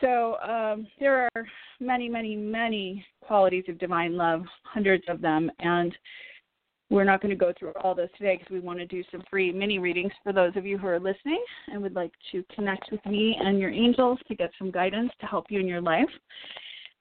[0.00, 1.46] So um, there are
[1.80, 5.96] many, many, many qualities of divine love, hundreds of them, and
[6.88, 9.22] we're not going to go through all those today because we want to do some
[9.28, 12.90] free mini readings for those of you who are listening and would like to connect
[12.92, 16.08] with me and your angels to get some guidance to help you in your life.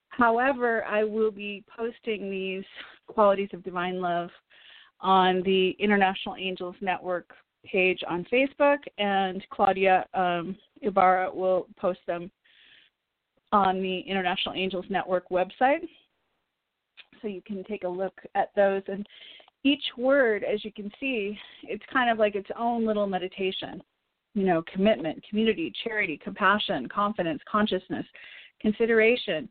[0.09, 2.63] However, I will be posting these
[3.07, 4.29] qualities of divine love
[5.01, 7.29] on the International Angels Network
[7.65, 12.31] page on Facebook, and Claudia um, Ibarra will post them
[13.55, 15.87] on the International Angels Network website.
[17.21, 18.81] So you can take a look at those.
[18.87, 19.07] And
[19.63, 23.81] each word, as you can see, it's kind of like its own little meditation.
[24.33, 28.05] You know, commitment, community, charity, compassion, confidence, consciousness,
[28.59, 29.47] consideration,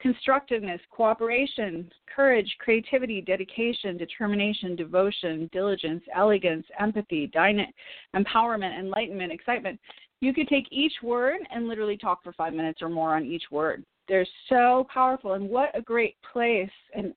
[0.00, 7.66] constructiveness, cooperation, courage, creativity, dedication, determination, devotion, diligence, elegance, empathy, dyna-
[8.14, 9.80] empowerment, enlightenment, excitement.
[10.20, 13.44] You could take each word and literally talk for five minutes or more on each
[13.50, 13.84] word.
[14.08, 17.14] They're so powerful, and what a great place and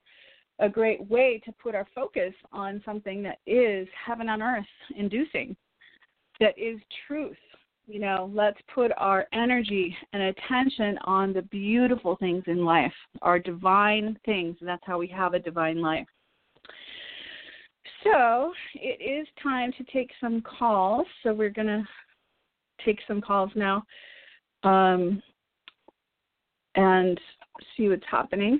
[0.59, 5.55] a great way to put our focus on something that is heaven on earth inducing,
[6.39, 7.37] that is truth.
[7.87, 13.39] You know, let's put our energy and attention on the beautiful things in life, our
[13.39, 16.07] divine things, and that's how we have a divine life.
[18.03, 21.07] So it is time to take some calls.
[21.23, 21.87] So we're going to
[22.85, 23.83] take some calls now
[24.63, 25.21] um,
[26.75, 27.19] and
[27.75, 28.59] see what's happening.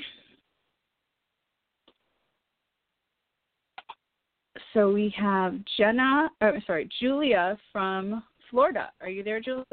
[4.73, 8.91] So we have Jenna, oh, sorry, Julia from Florida.
[9.01, 9.65] Are you there, Julia?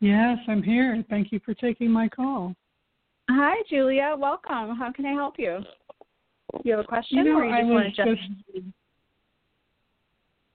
[0.00, 1.04] Yes, I'm here.
[1.08, 2.54] Thank you for taking my call.
[3.28, 4.16] Hi, Julia.
[4.18, 4.76] Welcome.
[4.76, 5.60] How can I help you?
[6.64, 8.66] You have a question, you know, or you just I want to just...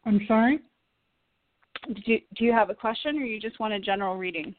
[0.06, 0.60] I'm sorry.
[1.88, 4.56] Do you, do you have a question, or you just want a general reading?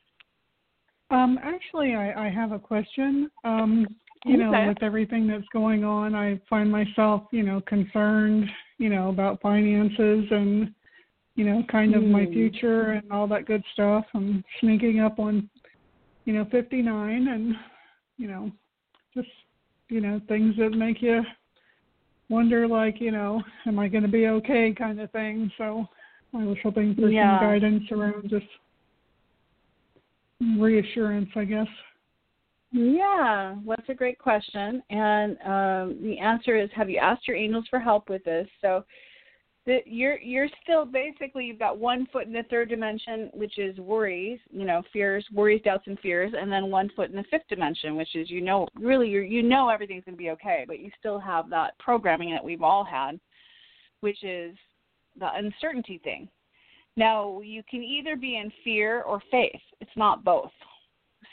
[1.10, 3.30] Um, actually, I, I have a question.
[3.44, 3.86] Um,
[4.24, 4.66] you know, okay.
[4.66, 10.24] with everything that's going on, I find myself, you know, concerned, you know, about finances
[10.30, 10.72] and,
[11.36, 12.10] you know, kind of mm.
[12.10, 12.32] my hmm.
[12.32, 14.04] future and all that good stuff.
[14.14, 15.48] I'm sneaking up on,
[16.24, 17.54] you know, 59 and,
[18.16, 18.50] you know,
[19.14, 19.28] just,
[19.88, 21.22] you know, things that make you
[22.28, 25.52] wonder, like, you know, am I going to be okay kind of thing.
[25.56, 25.86] So
[26.34, 27.38] I was hoping for yeah.
[27.38, 28.46] some guidance around just
[30.58, 31.68] reassurance, I guess.
[32.72, 34.82] Yeah, that's a great question.
[34.90, 38.46] And um, the answer is have you asked your angels for help with this?
[38.60, 38.84] So
[39.66, 43.76] the, you're you're still basically you've got one foot in the third dimension, which is
[43.78, 47.48] worries, you know, fears, worries, doubts, and fears, and then one foot in the fifth
[47.48, 50.80] dimension, which is you know really you you know everything's going to be okay, but
[50.80, 53.18] you still have that programming that we've all had,
[54.00, 54.56] which is
[55.18, 56.28] the uncertainty thing.
[56.96, 59.60] Now you can either be in fear or faith.
[59.80, 60.50] It's not both.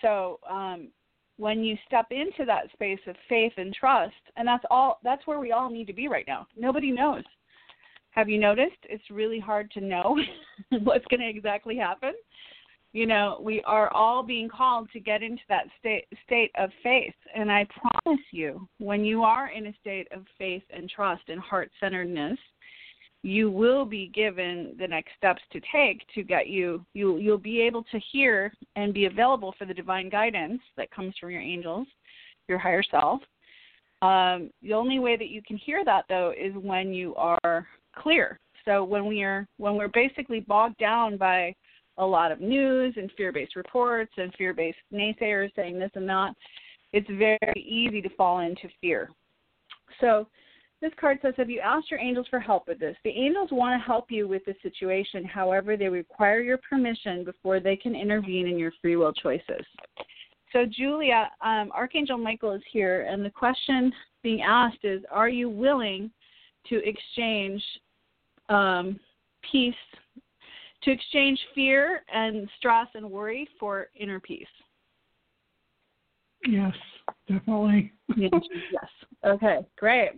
[0.02, 0.90] So um,
[1.38, 5.40] when you step into that space of faith and trust, and that's all that's where
[5.40, 6.48] we all need to be right now.
[6.58, 7.24] Nobody knows.
[8.12, 10.18] Have you noticed it's really hard to know
[10.84, 12.14] what's going to exactly happen?
[12.92, 17.16] You know, we are all being called to get into that state state of faith,
[17.36, 21.40] and I promise you, when you are in a state of faith and trust and
[21.40, 22.38] heart-centeredness,
[23.24, 27.62] you will be given the next steps to take to get you you you'll be
[27.62, 31.88] able to hear and be available for the divine guidance that comes from your angels
[32.48, 33.22] your higher self.
[34.02, 38.40] Um, the only way that you can hear that though is when you are clear.
[38.66, 41.56] So when we are when we're basically bogged down by
[41.98, 46.34] a lot of news and fear-based reports and fear-based naysayers saying this and that
[46.92, 49.10] it's very easy to fall into fear.
[50.02, 50.28] So
[50.84, 52.98] this card says, Have you asked your angels for help with this?
[53.04, 55.24] The angels want to help you with the situation.
[55.24, 59.66] However, they require your permission before they can intervene in your free will choices.
[60.52, 65.50] So, Julia, um, Archangel Michael is here, and the question being asked is Are you
[65.50, 66.12] willing
[66.68, 67.64] to exchange
[68.50, 69.00] um,
[69.50, 69.74] peace,
[70.84, 74.46] to exchange fear and stress and worry for inner peace?
[76.46, 76.74] Yes,
[77.30, 77.94] definitely.
[78.18, 78.34] yes.
[79.26, 80.12] Okay, great.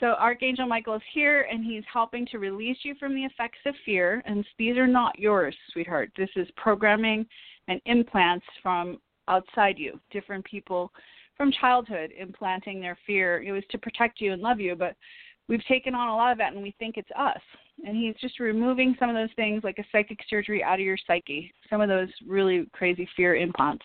[0.00, 3.74] So Archangel Michael is here and he's helping to release you from the effects of
[3.84, 4.22] fear.
[4.26, 6.10] And these are not yours, sweetheart.
[6.16, 7.26] This is programming
[7.68, 10.90] and implants from outside you, different people
[11.36, 13.42] from childhood implanting their fear.
[13.42, 14.96] It was to protect you and love you, but
[15.48, 17.40] we've taken on a lot of that and we think it's us.
[17.84, 20.98] And he's just removing some of those things like a psychic surgery out of your
[21.06, 23.84] psyche, some of those really crazy fear implants.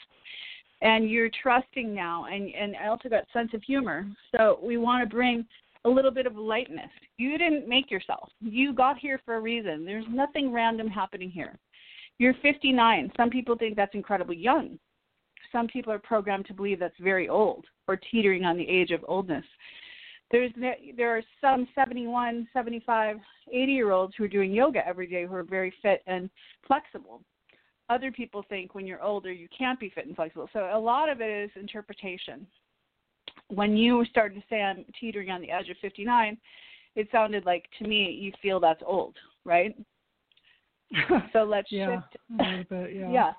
[0.82, 4.08] And you're trusting now and, and I also got sense of humor.
[4.36, 5.46] So we want to bring
[5.86, 6.90] a little bit of lightness.
[7.18, 8.30] You didn't make yourself.
[8.42, 9.86] You got here for a reason.
[9.86, 11.58] There's nothing random happening here.
[12.18, 13.12] You're 59.
[13.16, 14.78] Some people think that's incredibly young.
[15.52, 19.06] Some people are programmed to believe that's very old or teetering on the age of
[19.08, 19.46] oldness.
[20.32, 20.52] There's
[20.96, 23.18] there are some 71, 75,
[23.52, 26.30] 80 year olds who are doing yoga every day who are very fit and
[26.68, 27.22] flexible.
[27.90, 30.48] Other people think when you're older you can't be fit and flexible.
[30.54, 32.46] So a lot of it is interpretation
[33.48, 36.38] when you started to say I'm teetering on the edge of 59,
[36.96, 39.16] it sounded like to me you feel that's old,
[39.46, 39.76] right?
[41.34, 42.70] so let's yeah, shift.
[42.70, 43.12] Bit, yeah.
[43.12, 43.32] yeah.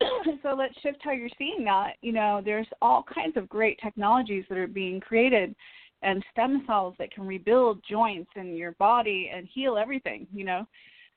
[0.42, 1.94] so let's shift how you're seeing that.
[2.00, 5.54] You know, there's all kinds of great technologies that are being created
[6.02, 10.66] and stem cells that can rebuild joints in your body and heal everything, you know.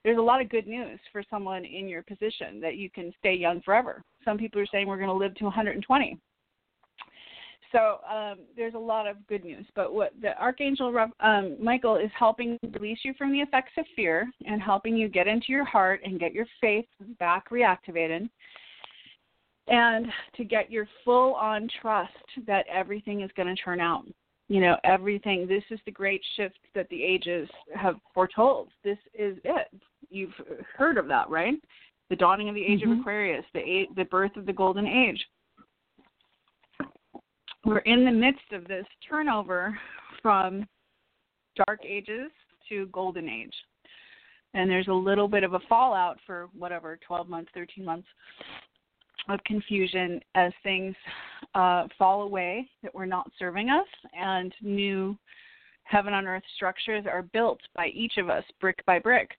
[0.03, 3.33] There's a lot of good news for someone in your position that you can stay
[3.33, 4.01] young forever.
[4.23, 6.17] Some people are saying we're going to live to 120
[7.71, 9.65] so um, there's a lot of good news.
[9.75, 14.29] But what the Archangel um, Michael is helping release you from the effects of fear
[14.45, 16.85] and helping you get into your heart and get your faith
[17.19, 18.29] back reactivated.
[19.67, 22.11] And to get your full on trust
[22.47, 24.05] that everything is going to turn out.
[24.47, 25.47] You know, everything.
[25.47, 28.69] This is the great shift that the ages have foretold.
[28.83, 29.67] This is it.
[30.09, 30.33] You've
[30.75, 31.53] heard of that, right?
[32.09, 32.93] The dawning of the age mm-hmm.
[32.93, 35.23] of Aquarius, the, the birth of the golden age
[37.65, 39.77] we're in the midst of this turnover
[40.21, 40.67] from
[41.65, 42.31] dark ages
[42.69, 43.53] to golden age.
[44.53, 48.07] And there's a little bit of a fallout for whatever, 12 months, 13 months
[49.27, 50.95] of confusion as things
[51.53, 53.87] uh, fall away that were not serving us
[54.19, 55.17] and new
[55.83, 59.31] heaven on earth structures are built by each of us brick by brick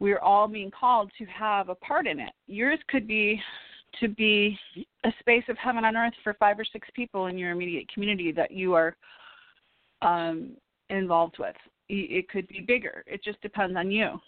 [0.00, 2.32] we're all being called to have a part in it.
[2.46, 3.40] Yours could be
[4.00, 4.58] to be
[5.04, 8.32] a space of heaven on earth for five or six people in your immediate community
[8.32, 8.96] that you are
[10.02, 10.52] um,
[10.90, 11.56] involved with.
[11.88, 13.04] It could be bigger.
[13.06, 14.18] It just depends on you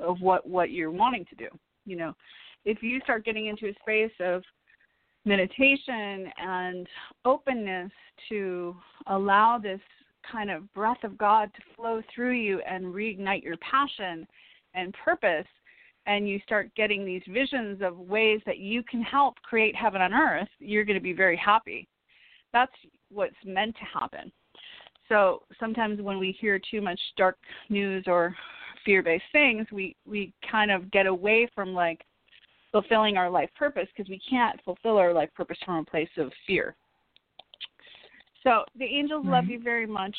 [0.00, 1.48] of what what you're wanting to do.
[1.84, 2.14] You know,
[2.64, 4.42] if you start getting into a space of
[5.24, 6.86] meditation and
[7.24, 7.90] openness
[8.28, 8.76] to
[9.08, 9.80] allow this
[10.30, 14.26] kind of breath of God to flow through you and reignite your passion
[14.74, 15.46] and purpose,
[16.06, 20.12] and you start getting these visions of ways that you can help create heaven on
[20.12, 21.86] earth, you're going to be very happy.
[22.52, 22.72] That's
[23.10, 24.32] what's meant to happen.
[25.08, 27.36] So sometimes when we hear too much dark
[27.68, 28.34] news or
[28.84, 32.04] fear-based things, we we kind of get away from like
[32.72, 36.32] fulfilling our life purpose because we can't fulfill our life purpose from a place of
[36.46, 36.74] fear.
[38.42, 40.16] So the angels love you very much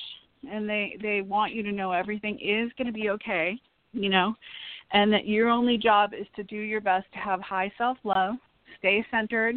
[0.50, 3.60] and they they want you to know everything is going to be okay,
[3.94, 4.36] you know,
[4.92, 8.36] and that your only job is to do your best to have high self-love,
[8.80, 9.56] stay centered,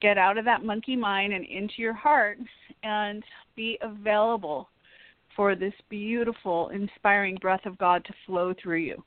[0.00, 2.38] get out of that monkey mind and into your heart
[2.82, 3.22] and
[3.56, 4.68] be available
[5.34, 9.02] for this beautiful inspiring breath of God to flow through you.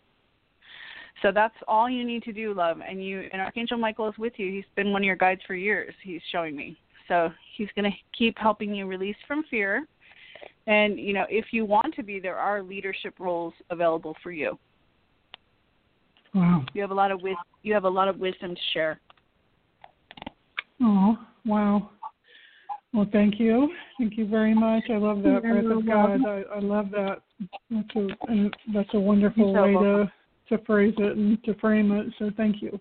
[1.21, 2.77] So that's all you need to do, love.
[2.87, 4.51] And you and Archangel Michael is with you.
[4.51, 5.93] He's been one of your guides for years.
[6.03, 6.77] He's showing me.
[7.07, 9.85] So he's going to keep helping you release from fear.
[10.71, 14.57] And you know, if you want to be, there are leadership roles available for you.
[16.33, 16.63] Wow.
[16.73, 19.01] You have a lot of wis- you have a lot of wisdom to share.
[20.81, 21.89] Oh, wow.
[22.93, 23.69] Well, thank you.
[23.97, 24.83] Thank you very much.
[24.89, 26.25] I love that breath of God.
[26.25, 27.17] I, I love that.
[27.69, 30.09] That's a that's a wonderful so way welcome.
[30.49, 32.13] to to phrase it and to frame it.
[32.17, 32.79] So thank you.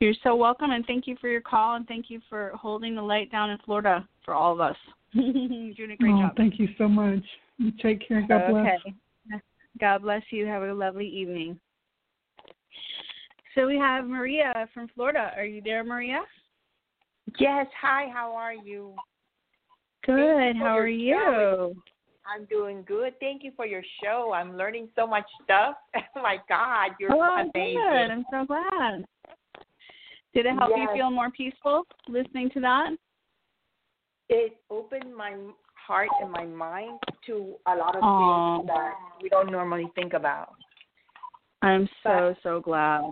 [0.00, 3.02] You're so welcome, and thank you for your call, and thank you for holding the
[3.02, 4.76] light down in Florida for all of us.
[5.14, 6.36] You're doing a great oh, job.
[6.36, 7.22] thank you so much.
[7.58, 8.24] You take care.
[8.26, 8.80] God bless.
[8.86, 8.96] Okay.
[9.80, 10.46] God bless you.
[10.46, 11.58] Have a lovely evening.
[13.54, 15.32] So we have Maria from Florida.
[15.36, 16.22] Are you there, Maria?
[17.38, 17.66] Yes.
[17.80, 18.08] Hi.
[18.12, 18.94] How are you?
[20.04, 20.56] Good.
[20.56, 21.14] you How are you?
[21.14, 21.74] show.
[22.26, 23.14] I'm doing good.
[23.20, 24.32] Thank you for your show.
[24.34, 25.76] I'm learning so much stuff.
[26.14, 27.74] Oh my God, you're oh, amazing.
[27.74, 28.10] good.
[28.10, 29.04] I'm so glad.
[30.34, 32.90] Did it help you feel more peaceful listening to that?
[34.34, 35.36] It opened my
[35.74, 38.56] heart and my mind to a lot of Aw.
[38.56, 40.54] things that we don't normally think about.
[41.60, 43.02] I'm so so glad.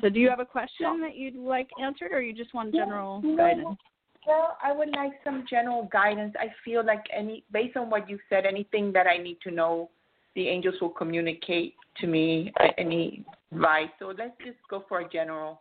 [0.00, 3.20] So, do you have a question that you'd like answered, or you just want general
[3.22, 3.36] No.
[3.36, 3.78] guidance?
[4.26, 6.34] Well, I would like some general guidance.
[6.40, 9.90] I feel like any based on what you said, anything that I need to know,
[10.34, 12.52] the angels will communicate to me.
[12.58, 13.90] uh, Any advice?
[14.00, 15.60] So let's just go for a general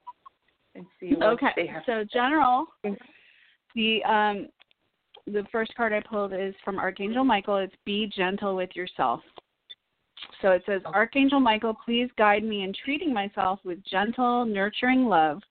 [0.74, 1.52] and see what Okay.
[1.56, 1.84] they have.
[1.84, 2.02] Okay.
[2.02, 2.66] So, general.
[3.76, 4.48] The um,
[5.26, 7.58] the first card I pulled is from Archangel Michael.
[7.58, 9.22] It's be gentle with yourself.
[10.42, 15.42] So it says, Archangel Michael, please guide me in treating myself with gentle, nurturing love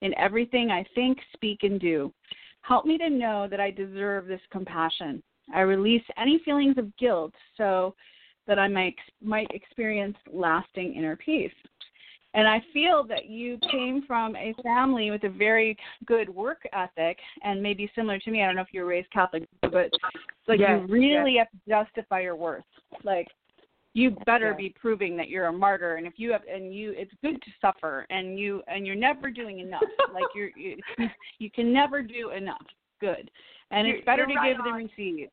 [0.00, 2.12] in everything I think, speak, and do.
[2.62, 5.22] Help me to know that I deserve this compassion.
[5.54, 7.94] I release any feelings of guilt so
[8.46, 11.52] that I might, might experience lasting inner peace.
[12.34, 15.76] And I feel that you came from a family with a very
[16.06, 18.42] good work ethic, and maybe similar to me.
[18.42, 19.98] I don't know if you were raised Catholic, but it's
[20.48, 22.64] like Yes, you really have to justify your worth.
[23.04, 23.28] Like
[23.94, 24.56] you better Yes.
[24.56, 27.50] be proving that you're a martyr, and if you have, and you, it's good to
[27.60, 29.82] suffer, and you, and you're never doing enough.
[30.14, 30.78] like you're, you,
[31.38, 32.64] you can never do enough.
[33.00, 33.30] Good,
[33.70, 35.28] and You're- it's better to right give than receive.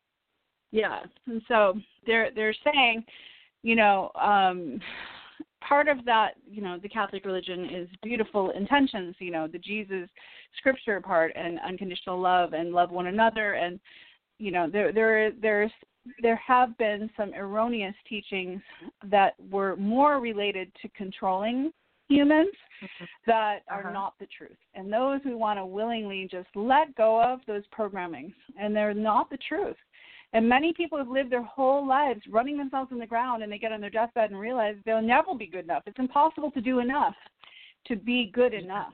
[0.72, 3.04] Yeah, and so they're they're saying,
[3.62, 4.80] you know, um,
[5.66, 10.08] part of that, you know, the Catholic religion is beautiful intentions, you know, the Jesus
[10.58, 13.78] scripture part and unconditional love and love one another and
[14.38, 15.70] you know, there there there's
[16.22, 18.62] there have been some erroneous teachings
[19.04, 21.70] that were more related to controlling
[22.08, 22.48] humans
[23.26, 23.92] that are Uh-huh.
[23.92, 24.56] not the truth.
[24.74, 29.28] And those we want to willingly just let go of those programmings and they're not
[29.28, 29.76] the truth.
[30.32, 33.58] And many people have lived their whole lives running themselves in the ground and they
[33.58, 35.82] get on their deathbed and realize they'll never be good enough.
[35.86, 37.14] It's impossible to do enough
[37.86, 38.92] to be good enough.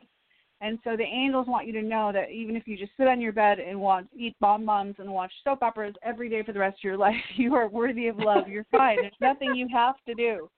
[0.62, 3.20] And so the angels want you to know that even if you just sit on
[3.20, 6.78] your bed and watch eat bonbons and watch soap operas every day for the rest
[6.78, 8.48] of your life, you are worthy of love.
[8.48, 8.96] You're fine.
[8.96, 10.48] There's nothing you have to do.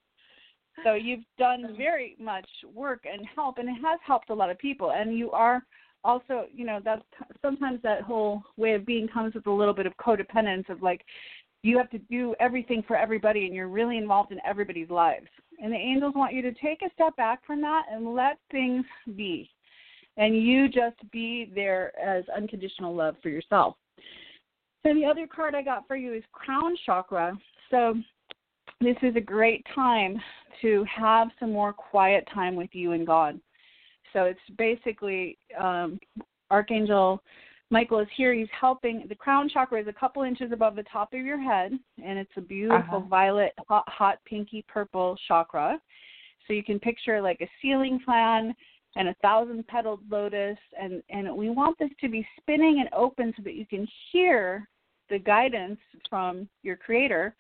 [0.85, 4.59] So you've done very much work and help and it has helped a lot of
[4.59, 5.63] people and you are
[6.05, 7.03] also, you know, that's
[7.43, 11.05] sometimes that whole way of being comes with a little bit of codependence of like
[11.63, 15.27] you have to do everything for everybody and you're really involved in everybody's lives.
[15.61, 18.85] And the angels want you to take a step back from that and let things
[19.17, 19.51] be.
[20.17, 23.77] And you just be there as unconditional love for yourself.
[24.85, 27.37] So the other card I got for you is crown chakra.
[27.71, 27.95] So
[28.81, 30.21] this is a great time
[30.63, 33.41] to have some more quiet time with you and God.
[34.13, 35.99] So it's basically um,
[36.51, 37.23] Archangel
[37.71, 38.33] Michael is here.
[38.33, 39.05] He's helping.
[39.09, 42.33] The crown chakra is a couple inches above the top of your head, and it's
[42.37, 43.09] a beautiful uh-huh.
[43.09, 45.79] violet, hot, hot, pinky purple chakra.
[46.47, 48.55] So you can picture like a ceiling fan
[48.97, 53.35] and a thousand petaled lotus, and and we want this to be spinning and open
[53.37, 54.67] so that you can hear
[55.11, 55.79] the guidance
[56.09, 57.35] from your creator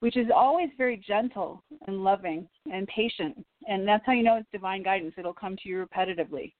[0.00, 3.44] which is always very gentle and loving and patient.
[3.68, 5.14] And that's how you know it's divine guidance.
[5.16, 6.52] It'll come to you repetitively.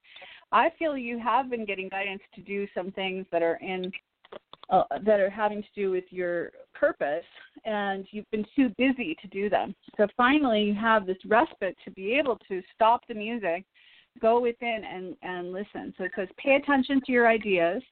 [0.53, 3.91] I feel you have been getting guidance to do some things that are in
[4.68, 7.24] uh, that are having to do with your purpose,
[7.64, 9.74] and you've been too busy to do them.
[9.97, 13.64] So finally, you have this respite to be able to stop the music,
[14.20, 15.93] go within, and and listen.
[15.99, 17.82] So it says, pay attention to your ideas,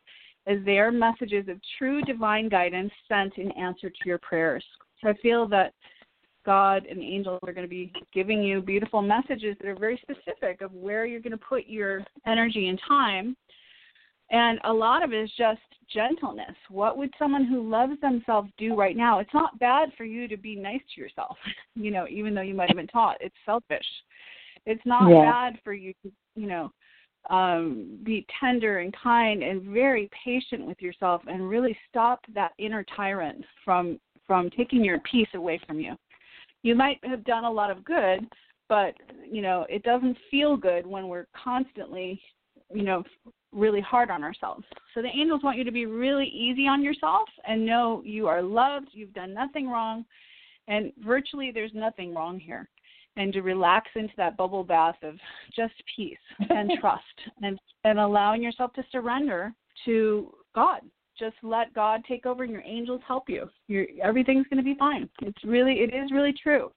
[0.47, 4.65] as they are messages of true divine guidance sent in answer to your prayers.
[5.03, 5.73] So I feel that
[6.45, 10.63] God and angels are going to be giving you beautiful messages that are very specific
[10.63, 13.37] of where you're going to put your energy and time.
[14.31, 15.61] And a lot of it is just
[15.93, 16.55] gentleness.
[16.69, 19.19] What would someone who loves themselves do right now?
[19.21, 21.37] It's not bad for you to be nice to yourself,
[21.75, 23.87] you know, even though you might have been taught it's selfish.
[24.67, 25.31] It's not yeah.
[25.31, 26.71] bad for you to, you know,
[27.31, 32.85] um, be tender and kind and very patient with yourself and really stop that inner
[32.97, 35.97] tyrant from from taking your peace away from you.
[36.63, 38.29] You might have done a lot of good,
[38.69, 38.95] but
[39.29, 42.21] you know, it doesn't feel good when we're constantly,
[42.73, 43.03] you know,
[43.51, 44.65] really hard on ourselves.
[44.95, 48.43] So the angels want you to be really easy on yourself and know you are
[48.43, 50.05] loved, you've done nothing wrong,
[50.69, 52.69] and virtually there's nothing wrong here.
[53.17, 55.15] And to relax into that bubble bath of
[55.57, 56.19] just peace
[56.51, 57.03] and trust
[57.43, 59.53] and and allowing yourself to surrender
[59.87, 60.83] to God
[61.19, 63.49] just let God take over and your angels help you.
[63.67, 65.09] Your everything's going to be fine.
[65.23, 66.71] It's really it is really true.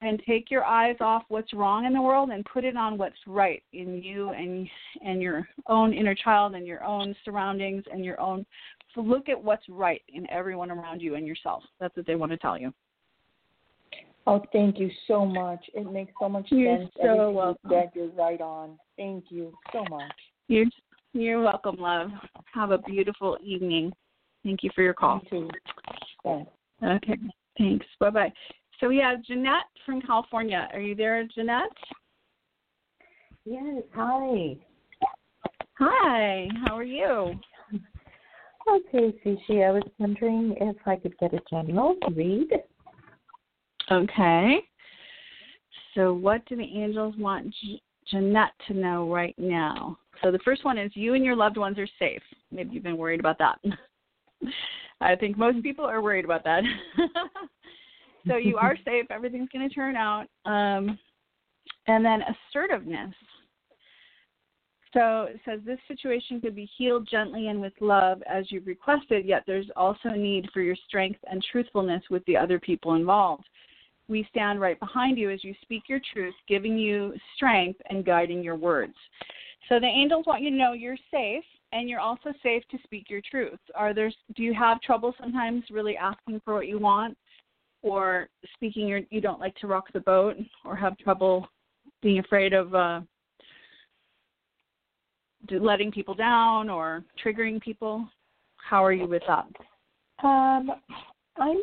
[0.00, 3.18] And take your eyes off what's wrong in the world and put it on what's
[3.26, 4.68] right in you and
[5.04, 8.46] and your own inner child and your own surroundings and your own
[8.94, 11.62] so look at what's right in everyone around you and yourself.
[11.80, 12.72] That's what they want to tell you.
[14.26, 15.64] Oh, thank you so much.
[15.72, 16.60] It makes so much sense.
[16.60, 16.90] You're sense.
[16.96, 17.70] So Everything welcome.
[17.70, 18.78] you you're right on.
[18.96, 20.12] Thank you so much.
[20.48, 20.66] You're
[21.20, 22.10] you're welcome, love.
[22.54, 23.92] Have a beautiful evening.
[24.44, 25.20] Thank you for your call.
[25.30, 25.48] You
[26.22, 26.46] too.
[26.82, 27.16] Okay,
[27.56, 27.86] thanks.
[28.00, 28.32] Bye bye.
[28.80, 30.68] So we have Jeanette from California.
[30.72, 31.70] Are you there, Jeanette?
[33.44, 33.82] Yes.
[33.94, 34.56] Hi.
[35.78, 36.48] Hi.
[36.64, 37.34] How are you?
[38.70, 39.62] Okay, She-She.
[39.62, 42.50] I was wondering if I could get a general read.
[43.90, 44.58] Okay.
[45.94, 47.54] So, what do the angels want
[48.10, 49.98] Jeanette to know right now?
[50.22, 52.22] So the first one is you and your loved ones are safe.
[52.50, 53.58] Maybe you've been worried about that.
[55.00, 56.62] I think most people are worried about that.
[58.26, 59.06] so you are safe.
[59.10, 60.26] Everything's going to turn out.
[60.44, 60.98] Um,
[61.86, 63.14] and then assertiveness.
[64.94, 69.26] So it says this situation could be healed gently and with love as you've requested,
[69.26, 73.44] yet there's also a need for your strength and truthfulness with the other people involved.
[74.08, 78.42] We stand right behind you as you speak your truth, giving you strength and guiding
[78.42, 78.94] your words.
[79.68, 83.10] So the angels want you to know you're safe and you're also safe to speak
[83.10, 83.58] your truth.
[83.74, 87.16] Are there do you have trouble sometimes really asking for what you want
[87.82, 91.46] or speaking your you don't like to rock the boat or have trouble
[92.02, 93.00] being afraid of uh
[95.50, 98.08] letting people down or triggering people?
[98.56, 99.46] How are you with that?
[100.26, 100.70] Um
[101.36, 101.58] I'm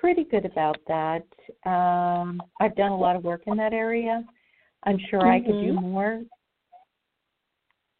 [0.00, 1.24] pretty good about that.
[1.66, 4.24] Um I've done a lot of work in that area.
[4.84, 5.28] I'm sure mm-hmm.
[5.28, 5.90] I could do mm-hmm.
[5.90, 6.22] more.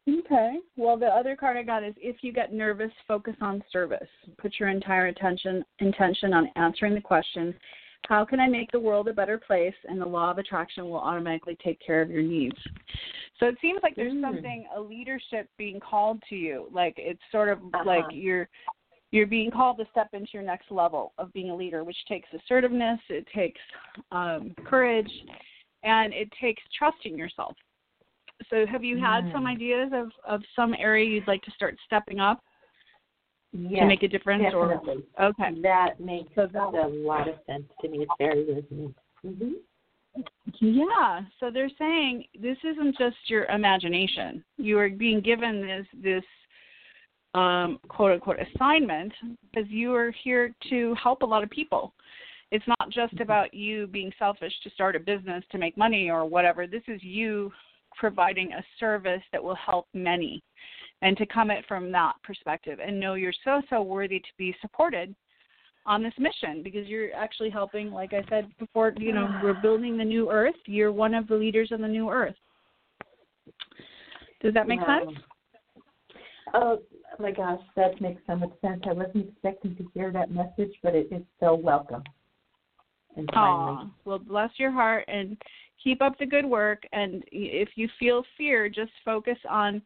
[0.08, 0.56] Okay.
[0.76, 4.08] Well, the other card I got is if you get nervous, focus on service.
[4.38, 7.54] Put your entire attention intention on answering the question,
[8.08, 9.74] how can I make the world a better place?
[9.88, 12.56] And the law of attraction will automatically take care of your needs.
[13.38, 14.22] So it seems like there's mm.
[14.22, 16.68] something a leadership being called to you.
[16.72, 17.84] Like it's sort of uh-huh.
[17.84, 18.48] like you're
[19.10, 22.28] you're being called to step into your next level of being a leader, which takes
[22.34, 23.60] assertiveness, it takes
[24.12, 25.10] um, courage,
[25.82, 27.54] and it takes trusting yourself.
[28.50, 29.32] So have you had mm.
[29.32, 32.42] some ideas of, of some area you'd like to start stepping up
[33.52, 34.44] yes, to make a difference?
[34.44, 35.04] Definitely.
[35.18, 37.98] Or okay, that makes so that, a lot of sense to me.
[37.98, 38.96] It's very resonant.
[39.26, 39.52] Mm-hmm.
[40.60, 41.20] Yeah.
[41.38, 44.44] So they're saying this isn't just your imagination.
[44.56, 46.24] You are being given this this
[47.34, 49.12] um, quote unquote assignment
[49.42, 51.92] because you are here to help a lot of people.
[52.50, 53.22] It's not just mm-hmm.
[53.22, 56.66] about you being selfish to start a business to make money or whatever.
[56.66, 57.52] This is you
[57.98, 60.42] providing a service that will help many
[61.02, 64.54] and to come at from that perspective and know you're so so worthy to be
[64.60, 65.14] supported
[65.86, 69.96] on this mission because you're actually helping like i said before you know we're building
[69.96, 72.36] the new earth you're one of the leaders on the new earth
[74.40, 75.00] does that make Wow.
[75.00, 75.18] sense
[76.54, 76.80] Oh
[77.18, 78.82] my gosh, that makes so much sense.
[78.88, 82.02] I wasn't expecting to hear that message, but it is so welcome.
[83.16, 83.72] And timely.
[83.72, 85.36] Aw, well, bless your heart and
[85.82, 86.82] keep up the good work.
[86.92, 89.82] And if you feel fear, just focus on,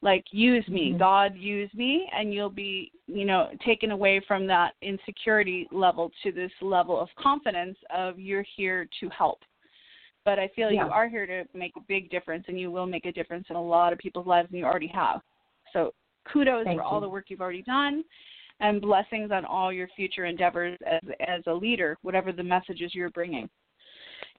[0.00, 0.98] like, use me, Mhm.
[0.98, 6.32] God, use me, and you'll be, you know, taken away from that insecurity level to
[6.32, 9.44] this level of confidence of you're here to help.
[10.24, 10.86] But I feel Yeah.
[10.86, 13.56] you are here to make a big difference, and you will make a difference in
[13.56, 15.22] a lot of people's lives, and you already have.
[15.72, 18.04] So kudos Thank for all the work you've already done
[18.60, 23.10] and blessings on all your future endeavors as as a leader, whatever the messages you're
[23.10, 23.50] bringing.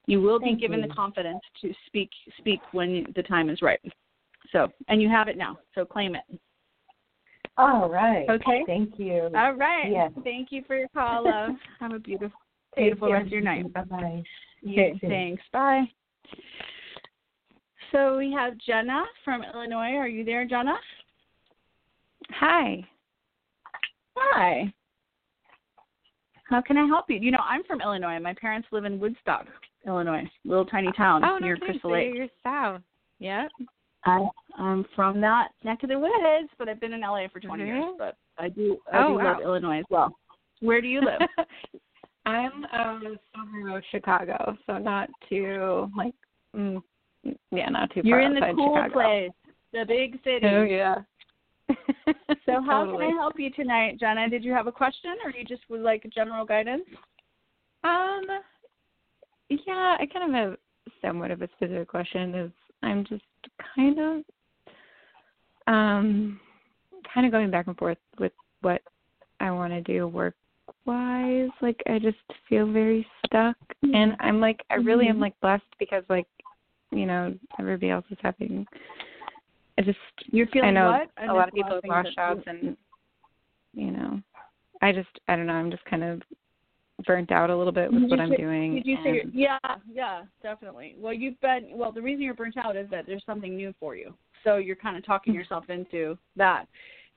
[0.06, 0.88] You will be given you.
[0.88, 3.80] the confidence to speak speak when the time is right.
[4.52, 5.58] So, and you have it now.
[5.74, 6.38] So claim it.
[7.56, 8.28] All right.
[8.28, 8.64] Okay.
[8.66, 9.30] Thank you.
[9.34, 9.90] All right.
[9.90, 10.10] Yes.
[10.22, 11.52] Thank you for your call, love.
[11.80, 12.38] have a beautiful
[12.76, 13.72] beautiful rest of your night.
[13.72, 14.22] Bye bye.
[14.66, 15.42] Okay, thanks.
[15.52, 15.84] Bye.
[17.92, 19.94] So we have Jenna from Illinois.
[19.94, 20.74] Are you there, Jenna?
[22.30, 22.84] Hi.
[24.16, 24.72] Hi.
[26.48, 27.18] How can I help you?
[27.20, 28.18] You know, I'm from Illinois.
[28.18, 29.46] My parents live in Woodstock,
[29.86, 31.56] Illinois, little tiny town Oh, near.
[31.56, 32.14] Crystal Lake.
[32.14, 32.80] You're south.
[33.18, 33.50] Yep.
[34.06, 34.26] I,
[34.58, 37.84] I'm from that neck of the woods, but I've been in LA for 20 years.
[37.84, 37.98] Mhm.
[37.98, 39.24] But I do, I Oh, do wow.
[39.32, 40.16] love Illinois as well.
[40.60, 41.20] Where do you live?
[42.26, 46.14] I'm um suburb of Chicago, so not too like
[46.56, 46.82] mm,
[47.50, 48.08] yeah, not too far.
[48.08, 48.92] You're in the cool Chicago.
[48.94, 49.30] place,
[49.74, 50.46] the big city.
[50.46, 50.96] Oh yeah.
[52.46, 53.06] So how totally.
[53.06, 54.28] can I help you tonight, Jenna?
[54.28, 56.84] Did you have a question, or you just would like general guidance?
[57.84, 58.22] Um,
[59.48, 60.56] yeah, I kind of have
[61.02, 62.34] somewhat of a specific question.
[62.34, 63.22] Is I'm just
[63.74, 64.24] kind of,
[65.66, 66.40] um,
[67.12, 68.32] kind of going back and forth with
[68.62, 68.82] what
[69.40, 70.34] I want to do work
[70.86, 71.50] wise.
[71.60, 72.18] Like I just
[72.48, 75.22] feel very stuck, and I'm like, I really am Mhm.
[75.22, 76.26] like blessed because like,
[76.90, 78.66] you know, everybody else is having.
[79.76, 81.10] I just You're feeling I know what?
[81.16, 82.76] I lot of people have that- outs and
[83.72, 84.22] you know
[84.82, 86.22] I just I don't know, I'm just kind of
[87.06, 88.74] burnt out a little bit with Did what I'm say- doing.
[88.76, 89.24] Did you say?
[89.32, 89.58] Yeah,
[89.90, 90.96] yeah, definitely.
[90.98, 91.68] Well, you've been.
[91.72, 94.14] Well, the reason you're burnt out is that there's something new for you.
[94.44, 95.36] So you're kind of talking mm.
[95.36, 96.66] yourself into that.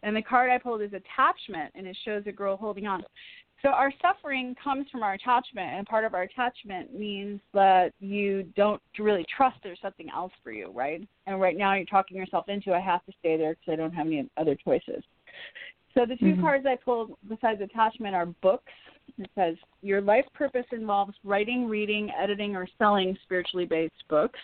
[0.04, 3.04] And the card I pulled is attachment, and it shows a girl holding on.
[3.64, 8.44] So our suffering comes from our attachment, and part of our attachment means that you
[8.56, 11.08] don't really trust there's something else for you, right?
[11.26, 13.94] And right now you're talking yourself into I have to stay there because I don't
[13.94, 15.04] have any other choices.
[15.94, 16.42] So the 2 Mhm.
[16.42, 18.72] cards I pulled besides attachment are books.
[19.18, 24.40] It says your life purpose involves writing, reading, editing, or selling spiritually based books.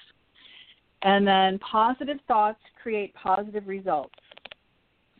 [1.03, 4.15] And then positive thoughts create positive results.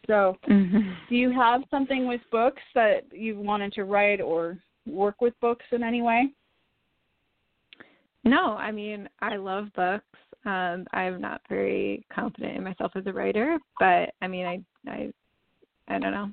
[0.08, 0.96] So, Mhm.
[1.08, 5.66] do you have something with books that you wanted to write or work with books
[5.72, 6.34] in any way?
[8.24, 10.06] No, I mean, I love books.
[10.46, 15.14] Um I'm not very confident in myself as a writer, but I mean, I I
[15.88, 16.32] I don't know.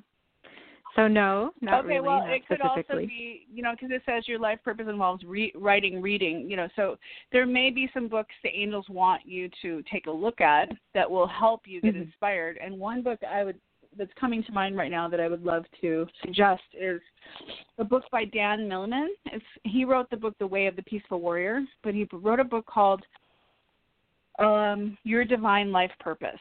[0.95, 4.01] So no, not okay, really, well, not it could also be, you know, because it
[4.05, 6.97] says your life purpose involves re- writing, reading, you know, so
[7.31, 11.09] there may be some books the angels want you to take a look at that
[11.09, 12.01] will help you get Mhm.
[12.01, 12.57] inspired.
[12.57, 13.59] And one book I would
[13.97, 17.01] that's coming to mind right now that I would love to suggest is
[17.77, 19.13] a book by Dan Millman.
[19.25, 22.45] It's he wrote the book The Way of the Peaceful Warrior, but he wrote a
[22.45, 23.05] book called
[24.39, 26.39] um, Your Divine Life Purpose.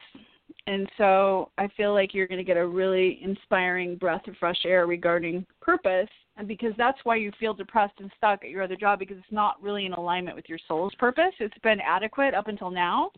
[0.66, 4.60] And so I feel like you're going to get a really inspiring breath of fresh
[4.64, 6.08] air regarding purpose.
[6.36, 9.32] And because that's why you feel depressed and stuck at your other job, because it's
[9.32, 11.34] not really in alignment with your soul's purpose.
[11.38, 13.10] It's been adequate up until now,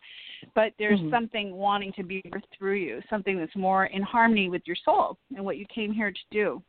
[0.55, 1.11] but there's Mhm.
[1.11, 2.22] something wanting to be
[2.57, 6.11] through you, something that's more in harmony with your soul and what you came here
[6.11, 6.62] to do.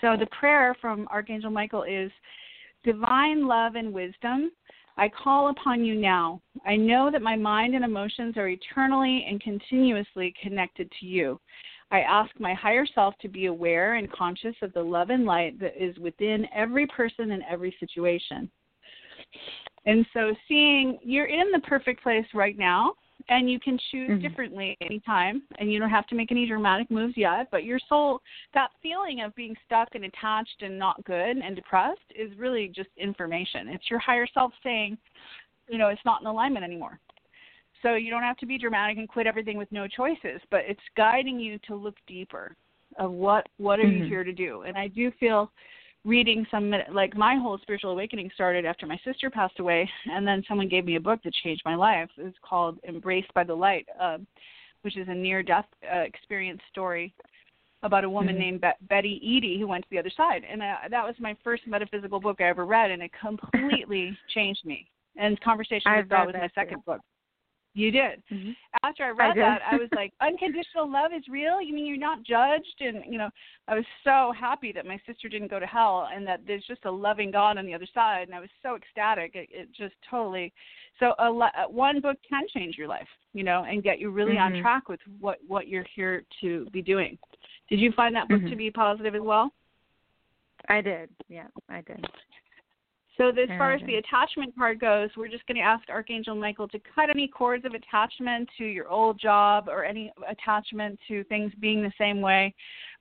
[0.00, 2.12] So the prayer from Archangel Michael is
[2.84, 4.52] Divine love and wisdom,
[4.96, 6.40] I call upon you now.
[6.64, 11.40] I know that my mind and emotions are eternally and continuously connected to you.
[11.90, 15.60] I ask my higher self to be aware and conscious of the love and light
[15.60, 18.50] that is within every person and every situation.
[19.84, 22.94] And so, seeing you're in the perfect place right now,
[23.28, 24.20] and you can choose Mhm.
[24.20, 27.50] differently anytime, and you don't have to make any dramatic moves yet.
[27.50, 28.22] But your soul,
[28.54, 32.90] that feeling of being stuck and attached and not good and depressed, is really just
[32.96, 33.68] information.
[33.68, 34.98] It's your higher self saying,
[35.68, 37.00] you know, it's not in alignment anymore.
[37.82, 40.80] So you don't have to be dramatic and quit everything with no choices, but it's
[40.96, 42.56] guiding you to look deeper
[42.98, 44.08] of what what are you Mhm.
[44.08, 44.62] here to do.
[44.62, 45.52] And I do feel
[46.06, 50.42] reading some like my whole spiritual awakening started after my sister passed away and then
[50.48, 53.86] someone gave me a book that changed my life it's called embraced by the light
[54.00, 54.16] uh,
[54.82, 57.12] which is a near death uh, experience story
[57.82, 58.38] about a woman Mhm.
[58.38, 61.36] named Be- Betty Eadie who went to the other side, and uh, that was my
[61.44, 64.88] first metaphysical book I ever read, and it completely changed me.
[65.16, 66.82] And Conversation I've with God was my that second too.
[66.86, 67.00] book.
[67.76, 68.22] You did.
[68.32, 68.56] Mhm.
[68.82, 69.42] After I read did.
[69.42, 71.60] that, I was like, unconditional love is real.
[71.60, 72.80] You mean you're not judged?
[72.80, 73.28] And you know,
[73.68, 76.86] I was so happy that my sister didn't go to hell, and that there's just
[76.86, 78.28] a loving God on the other side.
[78.28, 79.34] And I was so ecstatic.
[79.34, 80.54] It, it just totally.
[80.98, 84.38] So a uh, one book can change your life, you know, and get you really
[84.38, 84.62] on Mhm.
[84.62, 87.18] track with what what you're here to be doing.
[87.68, 88.58] Did you find that book to Mhm.
[88.58, 89.52] be positive as well?
[90.70, 91.10] I did.
[91.28, 92.08] Yeah, I did.
[93.16, 96.68] So as far as the attachment card goes, we're just going to ask Archangel Michael
[96.68, 101.50] to cut any cords of attachment to your old job or any attachment to things
[101.58, 102.54] being the same way.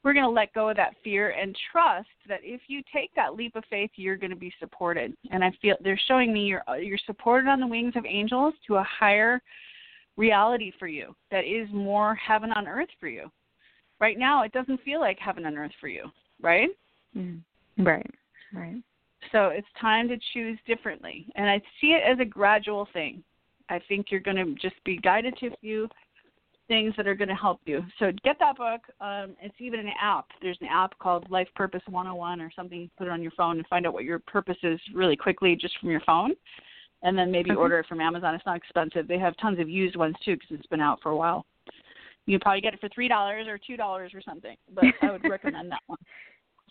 [0.04, 3.36] We're going to let go of that fear and trust that if you take that
[3.36, 5.14] leap of faith, you're going to be supported.
[5.32, 8.76] And I feel they're showing me you're you're supported on the wings of angels to
[8.76, 9.42] a higher
[10.16, 13.30] reality for you that is more heaven on earth for you.
[14.00, 16.06] Right now, it doesn't feel like heaven on earth for you,
[16.42, 16.70] right?
[17.18, 17.42] Mm.
[17.80, 18.10] Right.
[18.54, 18.82] Right.
[19.32, 21.28] So it's time to choose differently.
[21.36, 23.24] And I see it as a gradual thing.
[23.70, 25.88] I think you're going to just be guided to a few
[26.68, 27.84] things that are going to help you.
[28.00, 28.82] So get that book.
[29.00, 30.26] Um, it's even an app.
[30.42, 32.82] There's an app called Life Purpose 101 or something.
[32.82, 35.56] You put it on your phone and find out what your purpose is really quickly
[35.56, 36.34] just from your phone.
[37.04, 37.60] And then maybe Okay.
[37.60, 38.34] order it from Amazon.
[38.34, 39.08] It's not expensive.
[39.08, 41.46] They have tons of used ones too because it's been out for a while.
[42.26, 45.28] You probably get it for three dollars or two dollars or something, but I would
[45.28, 46.00] recommend that one.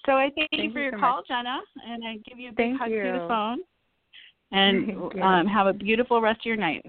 [0.06, 1.28] So I thank, you for you your so call, much.
[1.28, 3.58] Jenna, and I give you a big Thank hug through the phone.
[4.52, 6.84] And um, have a beautiful rest of your night.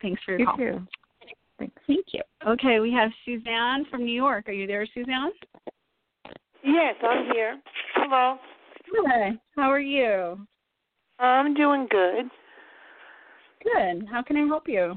[0.00, 0.56] Thanks for your You call.
[0.56, 0.86] too.
[1.58, 1.74] Thanks.
[1.88, 2.20] Thank you.
[2.46, 4.48] Okay, we have Suzanne from New York.
[4.48, 5.32] Are you there, Suzanne?
[6.62, 7.60] Yes, I'm here.
[7.96, 8.36] Hello.
[9.08, 9.32] Hi.
[9.56, 10.46] How are you?
[11.18, 12.26] I'm doing good.
[13.64, 14.06] Good.
[14.08, 14.94] How can I help you?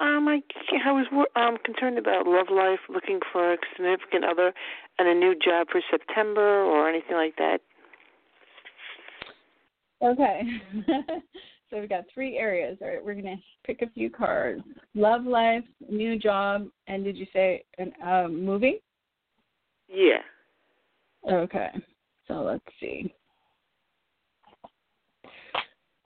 [0.00, 0.40] Um, I,
[0.86, 4.52] I was um concerned about love life, looking for a significant other
[4.98, 7.58] and a new job for September or anything like that.
[10.02, 10.42] Okay.
[11.70, 12.78] so we've got three areas.
[12.80, 14.62] All right, we're going to pick a few cards.
[14.94, 18.82] Love life, new job, and did you say an um, movie?
[19.88, 20.22] Yeah.
[21.30, 21.68] Okay.
[22.26, 23.12] So let's see.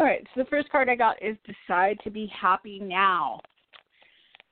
[0.01, 0.27] All right.
[0.35, 3.41] So the first card I got is decide to be happy now.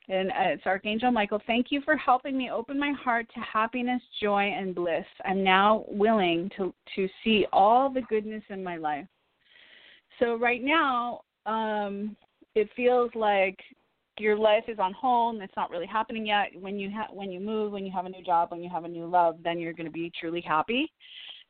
[0.08, 1.40] And uh, it's Archangel Michael.
[1.46, 5.04] Thank you for helping me open my heart to happiness, joy, and bliss.
[5.24, 9.06] I'm now willing to to see all the goodness in my life.
[10.18, 12.16] So right now, um,
[12.54, 13.58] it feels like
[14.18, 16.48] your life is on hold and it's not really happening yet.
[16.58, 18.84] When you ha- when you move, when you have a new job, when you have
[18.84, 20.92] a new love, then you're going to be truly happy,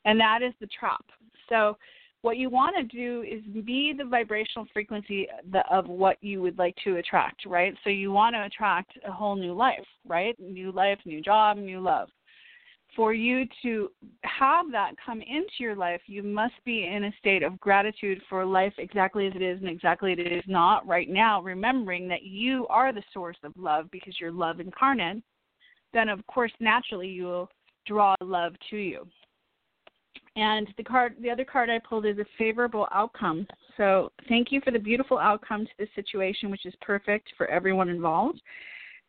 [0.05, 1.05] and that is the trap.
[1.49, 1.77] So
[2.23, 5.29] what you want to do is be the vibrational frequency
[5.71, 7.75] of what you would like to attract, right?
[7.83, 10.39] So you want to attract a whole new life, right?
[10.41, 12.09] New life, new job, new love.
[12.95, 13.91] For you to
[14.25, 18.45] have that come into your life, you must be in a state of gratitude for
[18.45, 22.23] life exactly as it is and exactly as it is not right now, remembering that
[22.23, 25.23] you are the source of love because you're love incarnate.
[25.93, 27.49] Then, of course, naturally you will
[27.87, 29.07] draw love to you.
[30.37, 33.47] And the card, the other card I pulled is a favorable outcome.
[33.77, 37.89] So thank you for the beautiful outcome to this situation, which is perfect for everyone
[37.89, 38.41] involved.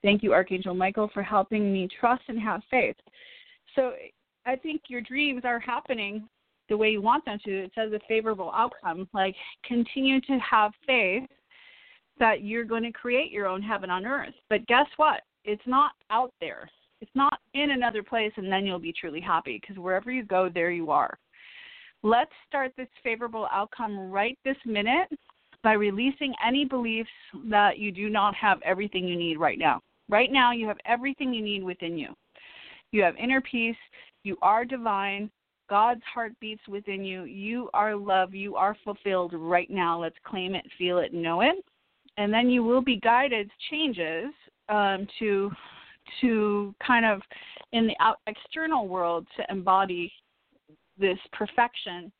[0.02, 2.98] Thank you, Archangel Michael, for helping me trust and have faith.
[3.76, 3.94] So
[4.46, 6.28] I think your dreams are happening
[6.70, 7.64] the way you want them to.
[7.64, 9.08] It says a favorable outcome.
[9.14, 11.30] Like continue to have faith
[12.20, 14.34] that you're going to create your own heaven on earth.
[14.50, 15.22] But guess what?
[15.46, 16.70] It's not out there.
[17.04, 20.48] It's not in another place and then you'll be truly happy because wherever you go,
[20.48, 21.20] there you are.
[22.02, 25.10] Let's start this favorable outcome right this minute
[25.64, 27.10] by releasing any beliefs
[27.50, 29.82] that you do not have everything you need right now.
[30.08, 32.14] Right now, you have everything you need within you.
[32.94, 33.76] You have inner peace.
[34.24, 35.30] You are divine.
[35.70, 37.26] God's heart beats within you.
[37.26, 38.34] You are love.
[38.34, 40.00] You are fulfilled right now.
[40.00, 41.66] Let's claim it, feel it, know it.
[42.16, 44.34] And then you will be guided changes
[44.70, 45.52] um, to
[46.22, 47.22] to kind of
[47.72, 50.12] in the out, external world to embody
[50.98, 52.12] this perfection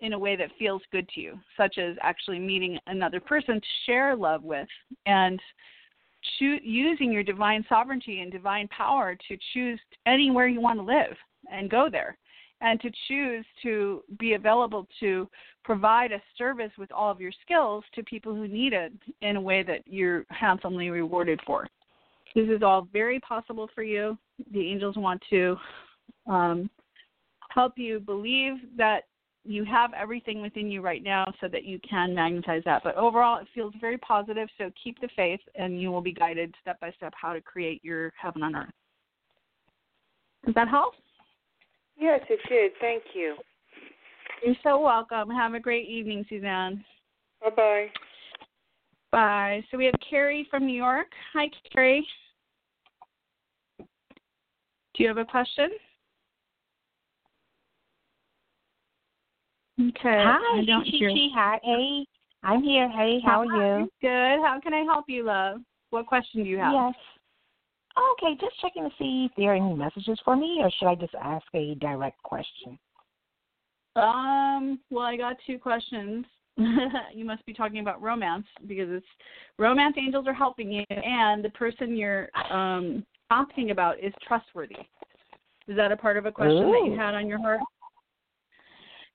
[0.00, 3.66] in a way that feels good to you, such as actually meeting another person to
[3.86, 4.68] share love with
[5.06, 5.40] and
[6.38, 11.16] choo- using your divine sovereignty and divine power to choose anywhere you want to live
[11.50, 12.16] and go there
[12.60, 15.28] and to choose to be available to
[15.64, 19.40] provide a service with all of your skills to people who need it in a
[19.40, 21.66] way that you're handsomely rewarded for.
[22.34, 24.18] This is all very possible for you.
[24.52, 25.56] The angels want to
[26.26, 26.68] um,
[27.50, 29.04] help you believe that
[29.44, 32.82] you have everything within you right now so that you can magnetize that.
[32.82, 34.48] But overall, it feels very positive.
[34.58, 37.84] So keep the faith, and you will be guided step by step how to create
[37.84, 38.70] your heaven on earth.
[40.46, 40.94] Does that help?
[41.96, 42.72] Yes, it did.
[42.80, 43.36] Thank you.
[44.44, 45.30] You're so welcome.
[45.30, 46.84] Have a great evening, Suzanne.
[47.40, 47.86] Bye bye.
[49.12, 49.64] Bye.
[49.70, 51.06] So we have Carrie from New York.
[51.34, 52.06] Hi, Carrie.
[54.94, 55.70] Do you have a question?
[59.80, 59.92] Okay.
[60.04, 61.10] Hi, I don't Chi hear.
[61.10, 61.28] Chi.
[61.34, 62.06] Hi, hey.
[62.44, 62.88] I'm here.
[62.88, 63.44] Hey, how are
[63.78, 63.88] you?
[64.00, 64.40] Good.
[64.44, 65.60] How can I help you, love?
[65.90, 66.72] What question do you have?
[66.72, 66.94] Yes.
[68.12, 70.94] Okay, just checking to see if there are any messages for me, or should I
[70.94, 72.78] just ask a direct question?
[73.96, 74.80] Um.
[74.90, 76.24] Well, I got two questions.
[76.56, 79.06] you must be talking about romance because it's
[79.58, 84.76] romance angels are helping you, and the person you're um asking about is trustworthy.
[85.68, 87.60] Is that a part of a question that you had on your heart?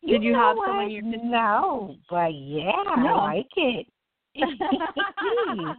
[0.02, 0.68] You Did you know have what?
[0.70, 3.16] someone you could- No, but yeah, No.
[3.20, 3.88] I like it.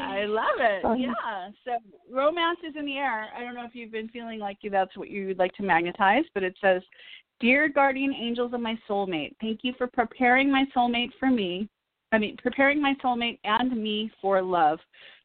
[0.00, 0.84] I love it.
[0.84, 1.50] Um, Yeah.
[1.64, 1.78] So
[2.10, 3.28] romance is in the air.
[3.36, 6.24] I don't know if you've been feeling like that's what you would like to magnetize,
[6.34, 6.82] but it says,
[7.40, 11.68] "Dear guardian angels of my soulmate, thank you for preparing my soulmate for me.
[12.10, 14.78] I mean, preparing my soulmate and me for love,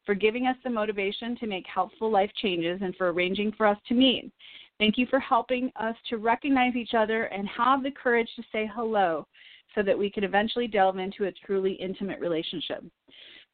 [0.08, 3.78] for giving us the motivation to make helpful life changes, and for arranging for us
[3.90, 4.32] to meet.
[4.80, 8.72] Thank you for helping us to recognize each other and have the courage to say
[8.74, 9.28] hello,
[9.76, 12.84] so that we can eventually delve into a truly intimate relationship."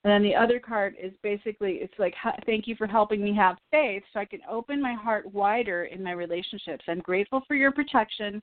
[0.04, 2.14] And then the other card is basically it's like
[2.46, 6.04] thank you for helping me have faith so I can open my heart wider in
[6.04, 6.84] my relationships.
[6.90, 8.42] I'm grateful for your protection,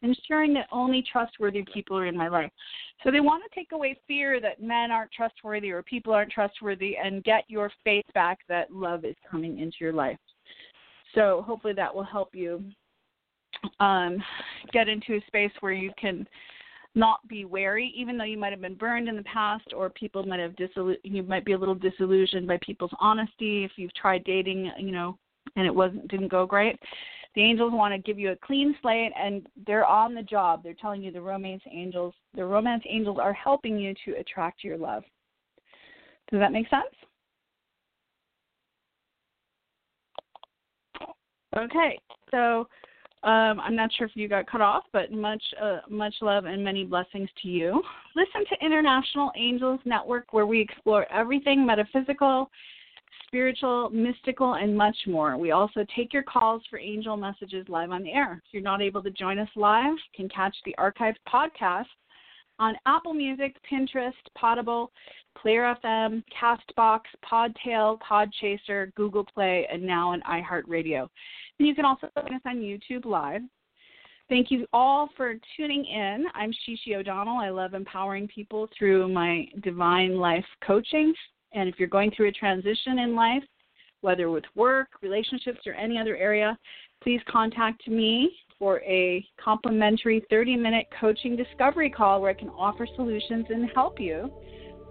[0.00, 2.50] ensuring that only trustworthy people are in my life.
[3.04, 6.96] So they want to take away fear that men aren't trustworthy or people aren't trustworthy
[6.96, 10.18] and get your faith back that love is coming into your life.
[11.14, 12.64] So hopefully that will help you
[13.80, 14.22] um,
[14.72, 16.26] get into a space where you can
[16.94, 20.24] not be wary, even though you might have been burned in the past, or people
[20.24, 24.24] might have disillu- you might be a little disillusioned by people's honesty if you've tried
[24.24, 25.18] dating, you know,
[25.56, 26.78] and it wasn't didn't go great.
[27.34, 30.62] The angels want to give you a clean slate, and they're on the job.
[30.62, 34.76] They're telling you the romance angels, the romance angels are helping you to attract your
[34.76, 35.02] love.
[36.30, 36.84] Does that make sense?
[41.56, 41.98] Okay,
[42.30, 42.68] so
[43.24, 46.62] um, I'm not sure if you got cut off, but much uh, much love and
[46.62, 47.82] many blessings to you.
[48.16, 52.50] Listen to International Angels Network, where we explore everything metaphysical,
[53.26, 55.36] spiritual, mystical, and much more.
[55.36, 58.42] We also take your calls for angel messages live on the air.
[58.44, 61.86] If you're not able to join us live, you can catch the archived podcast
[62.62, 64.92] on Apple Music, Pinterest, Potable,
[65.36, 71.08] Player FM, Castbox, Podtail, Podchaser, Google Play, and now on iHeartRadio.
[71.58, 73.40] And you can also find us on YouTube Live.
[74.28, 76.26] Thank you all for tuning in.
[76.36, 77.38] I'm She-She O'Donnell.
[77.38, 81.12] I love empowering people through my divine life coaching.
[81.54, 83.42] And if you're going through a transition in life,
[84.02, 86.56] whether with work, relationships, or any other area,
[87.02, 88.30] please contact me
[88.62, 93.98] for a complimentary 30 minute coaching discovery call where I can offer solutions and help
[93.98, 94.30] you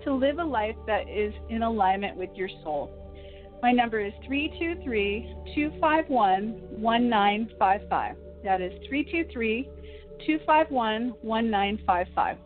[0.03, 2.91] to live a life that is in alignment with your soul.
[3.61, 8.15] My number is 323 251 1955.
[8.43, 9.63] That is 323
[10.25, 12.37] 251 1955.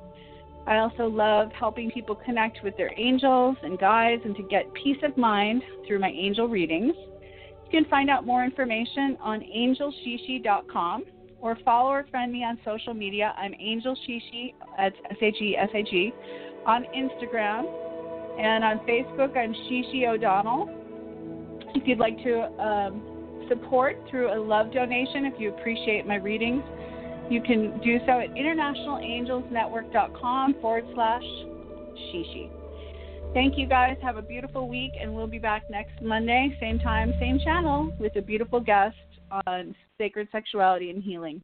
[0.68, 5.02] I also love helping people connect with their angels and guides and to get peace
[5.02, 6.94] of mind through my angel readings.
[6.96, 11.06] You can find out more information on angelsheshe.com
[11.46, 13.36] or follow or friend me on social media.
[13.38, 16.12] I'm Angel She-She, that's S H E S H E,
[16.66, 17.68] on Instagram.
[18.40, 20.68] And on Facebook, I'm She-She O'Donnell.
[21.76, 26.64] If you'd like to um, support through a love donation, if you appreciate my readings,
[27.30, 32.50] you can do so at internationalangelsnetwork.com forward slash sheshe.
[33.36, 33.98] Thank you guys.
[34.02, 38.16] Have a beautiful week, and we'll be back next Monday, same time, same channel, with
[38.16, 38.96] a beautiful guest
[39.46, 41.42] on sacred sexuality and healing.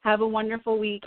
[0.00, 1.02] Have a wonderful week.